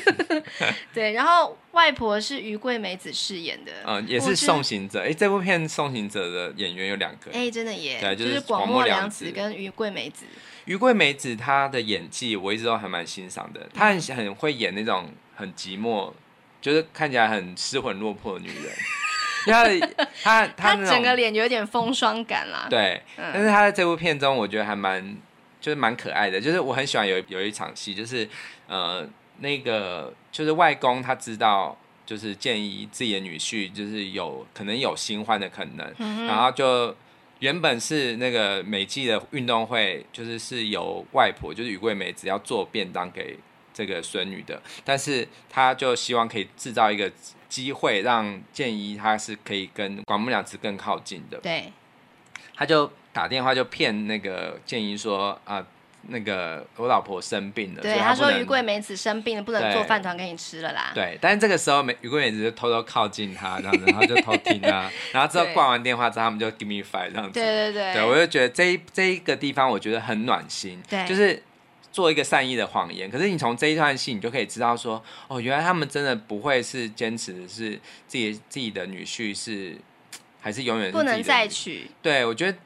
[0.92, 5.00] 对，然后外婆是余桂美子饰演的，嗯，也是送行者。
[5.00, 10.26] 哎，这部片送行者的演员有两个，哎，真的耶，对，就是广末凉子跟余桂美子。
[10.64, 16.12] 余桂美子她的演技我一直都还蛮欣赏的，她很很会演那种很寂寞，
[16.60, 18.72] 就是看起来很失魂落魄的女人。
[19.46, 22.66] 她的她她整个脸有点风霜感啦。
[22.68, 25.16] 对，嗯、但是她在这部片中，我觉得还蛮
[25.62, 26.38] 就是蛮可爱的。
[26.38, 28.28] 就是我很喜欢有有一场戏，就是
[28.66, 29.08] 呃
[29.38, 36.94] 那个就是外公他知道就是建议自己的女婿就是有可能有新欢的可能，嗯、然后就。
[37.42, 43.36] 原本是那个美季的运动会，就是是由外婆，就是雨桂梅子要做便当给
[43.74, 47.10] 这个孙女的，但是他就希望可以制造一个
[47.48, 51.38] 机会，让建一他是可以跟广木良子更靠近的。
[51.38, 51.72] 对，
[52.62, 55.64] 他就打电话就骗那个建议说啊。
[56.08, 60.90] 那个我老婆生病了，对，他，他说于桂梅子生病了，不能做饭团给你吃了啦。
[60.92, 67.34] 对，但是这个时候，余桂梅子就偷偷靠近他，这样子，然后就偷听啊， 然后之后挂完电话之后，他们就 give me five 这样子。
[67.34, 70.82] 对对对，对我就觉得这一这一个地方，我觉得很暖心。
[70.90, 71.40] 对，就是
[71.92, 73.08] 做一个善意的谎言。
[73.08, 79.76] 可是你从这一段戏，你就可以知道说，哦，原来他们真的不会是坚持的是自己自己的女婿是
[80.42, 81.90] 还是永远不能再娶。
[82.02, 82.58] 对，我觉得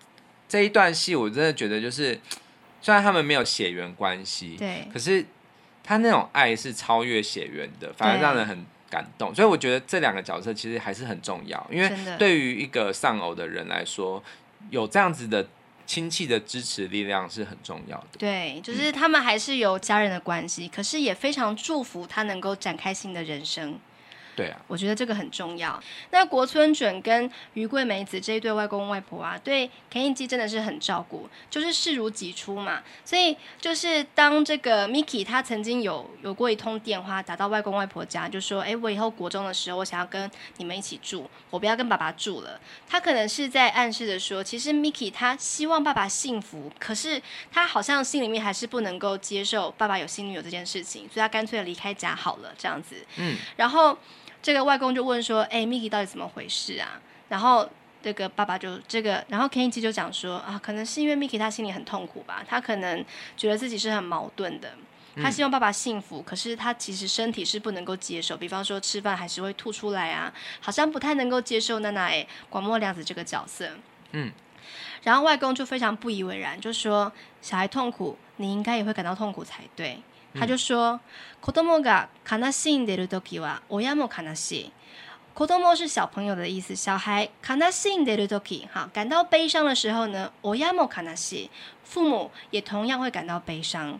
[0.48, 2.18] 这一段戏，我真的觉得就是。
[2.82, 5.24] 虽然他们没有血缘关系，对，可是
[5.82, 9.34] 他那种爱是超越血缘的，反而让人很感动。
[9.34, 14.22] 所以我觉得这两个角色其实还是很重要，因为对于一个丧偶的人来说，
[14.70, 15.48] 有这样子的
[15.84, 18.06] 亲戚的支持力量是很重要的。
[18.18, 23.76] 对，就是他们还是有家人的关系，嗯，可是也非常祝福他能够展开新的人生。
[24.36, 25.82] 对啊，我觉得这个很重要。
[26.10, 32.82] 那国村准跟于桂梅子这一对外公外婆啊，对田英基真的是很照顾，就是视如己出嘛。
[33.02, 52.96] 所以就是当这个 Miki 他曾经有有过一通电话打到外公外婆家，就说：“哎，我以后国中的时候，我想要跟你们一起住，我不要跟爸爸住了。”他可能是在暗示着说，其实 Miki 他希望爸爸幸福，可是他好像心里面还是不能够接受爸爸有新女友这件事情，所以他干脆离开家好了，这样子。
[53.16, 53.96] 嗯，然后。
[54.46, 57.68] 这个外公就问说：“哎，Miki 到底怎么回事啊？”然后
[58.00, 63.04] 这个爸爸就这个，然后 Kenji 就讲说：“啊，可能是因为 Miki 他心里很痛苦吧，他可能
[63.36, 64.74] 觉得自己是很矛盾的，
[65.16, 73.70] 他希望爸爸幸福，嗯、可是他其实身体是不能够接受，比方说吃饭还是会吐出来啊，好像不太能够接受娜娜哎广末凉子这个角色。”
[74.12, 74.30] 嗯，
[75.02, 79.98] 然后外公就非常不以为然，就说：“小孩痛苦，你应该也会感到痛苦才对。”
[80.35, 80.99] 他就说：“
[81.41, 84.71] 子供が悲しんでる时は亲も悲しい。
[85.33, 91.49] 子供是小朋友的意思，小孩悲しんでる时，哈，感到悲伤的时候呢，亲も悲しい，
[91.85, 93.99] 父母也同样会感到悲伤。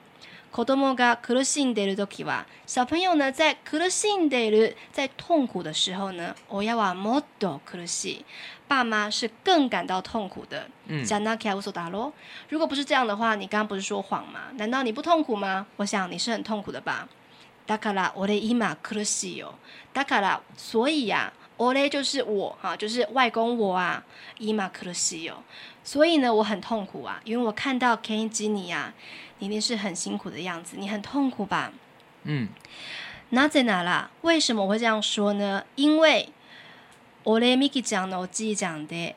[0.51, 8.25] 子供が苦しんでる时は，小朋友呢在苦しんでる，在痛苦的时候呢，亲はもっと苦しい。”
[8.67, 10.67] 爸妈是更感到痛苦的。
[10.87, 11.05] 嗯，
[12.49, 14.49] 如果不是这样的话，你刚刚不是说谎吗？
[14.55, 15.67] 难道你不痛苦吗？
[15.75, 17.07] 我想你是很痛苦的吧。
[17.67, 19.53] だから俺今苦しいよ。
[19.93, 24.03] だから所以呀，俺就是我哈，就是外公我啊。
[24.37, 25.35] 今苦しいよ。
[25.83, 28.93] 所以呢，我很痛苦啊，因为我看到 Kenji 你呀，
[29.39, 31.71] 你一定是很辛苦的样子，你很痛苦吧？
[32.23, 32.49] 嗯。
[33.31, 35.63] なぜなら，为什么我会这样说呢？
[35.75, 36.29] 因为。
[37.26, 39.12] 我嘞，Miki 讲的，我记忆讲的，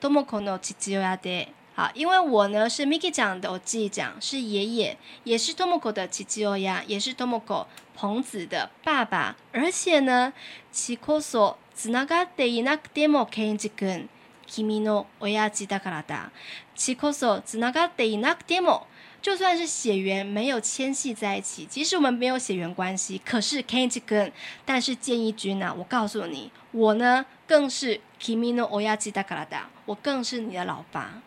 [0.00, 1.46] 多么可能是只有呀的。
[1.76, 9.36] 好，因为我呢是 Miki 讲的，我记忆讲是爷爷，也是多么可的七七欧呀，也是多么可彭子的爸爸。
[9.52, 10.32] 而且呢，
[10.72, 14.08] 七こそつながっていなくてもケンジ君、
[14.48, 16.32] 君の亲父だからだ。
[16.74, 18.88] 七こそつながっていなくても。
[19.22, 24.32] 就算是血缘没有牵系在一起，即使我们没有血缘关系，可是 Kenji 君，
[24.64, 31.22] 但是建议君啊，我告诉你，我呢更是 Kimi no oyaji dakarada，我更是你的老爸。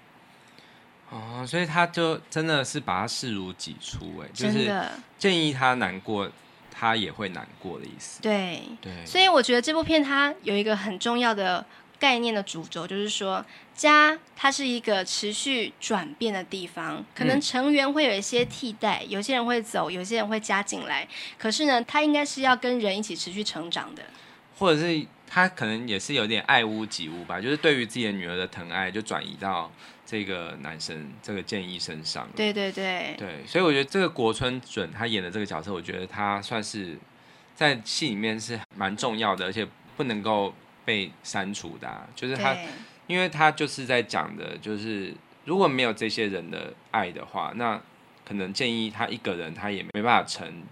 [1.10, 4.70] 哦，所以他就真的是把他视如己出，哎，就是
[5.18, 6.30] 建议他难过，
[6.70, 8.22] 他也会难过的意思。
[8.22, 11.66] 对对，所以我觉得这部片它有一个很重要的。
[12.00, 13.44] 概念的主轴就是说，
[13.74, 21.08] 家它是一个持续转变的地方，可能成员会有一些替代，有些人会走，有些人会加进来。
[21.38, 24.04] 可是呢，他应该是要跟人一起持续成长的，
[24.58, 29.72] 或者是他可能也是有点爱屋及乌吧，就是对于自己的女儿的疼爱就转移到
[30.06, 32.28] 这个男生这个建议身上。
[32.36, 36.98] 对对对对，所以我觉得这个国村准他演的这个角色，我觉得他算是
[37.56, 40.54] 在戏里面是蛮重要的，而且不能够。
[40.86, 42.56] 被删除的、啊，就是他，
[43.08, 45.14] 因为他就是在讲的，就是
[45.44, 47.82] 如果没有这些人的爱的话，那
[48.24, 50.64] 可能建议他一个人，他也没办法撑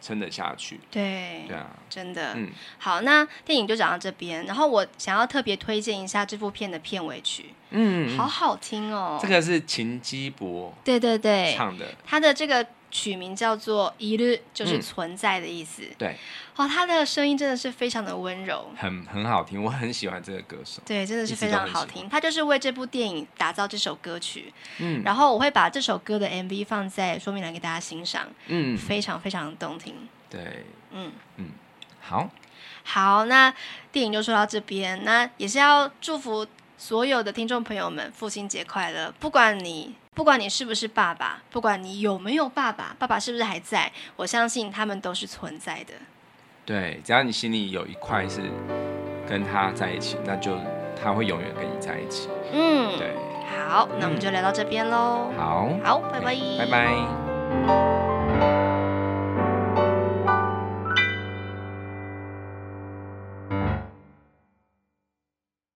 [0.00, 0.78] 撑得下去。
[0.90, 2.34] 对，对啊，真的。
[2.34, 9.18] 嗯，好，那电影就讲到这边，然后我想要特别推荐一下这部片的片尾曲，嗯，好好听哦。
[9.20, 12.66] 这个是秦基博，对对对，唱的，他的这个。
[12.92, 15.82] 取名叫做“一日”，就是存在的意思。
[15.82, 16.16] 嗯、对，
[16.56, 20.82] 哇，他的声音真的是非常的温柔，很很好听，我很喜欢这个歌手。
[20.84, 22.06] 对，真的是非常好听。
[22.08, 24.52] 他就是为这部电影打造这首歌曲。
[24.78, 28.28] 嗯，然后我会把这首歌的 MV 放在说明栏给大家欣赏。
[28.46, 29.94] 嗯，非常非常动听。
[30.28, 31.48] 对，嗯嗯，
[32.00, 32.28] 好，
[32.84, 33.52] 好，那
[33.90, 39.94] 电影就说到这边，那也是要祝福所有的听众朋友们父亲节快乐，不管你。
[40.14, 45.94] 不管你是不是爸爸，不管你有没有爸爸，爸爸是不是还在，我相信他们都是存在的。
[46.66, 48.42] 对，只要你心里有一块是
[49.26, 50.56] 跟他在一起，那就
[51.02, 52.28] 他会永远跟你在一起。
[52.52, 53.14] 嗯，对。
[53.68, 55.32] 好，那我们就聊到这边喽。
[55.36, 57.91] 好，好，拜拜，拜拜。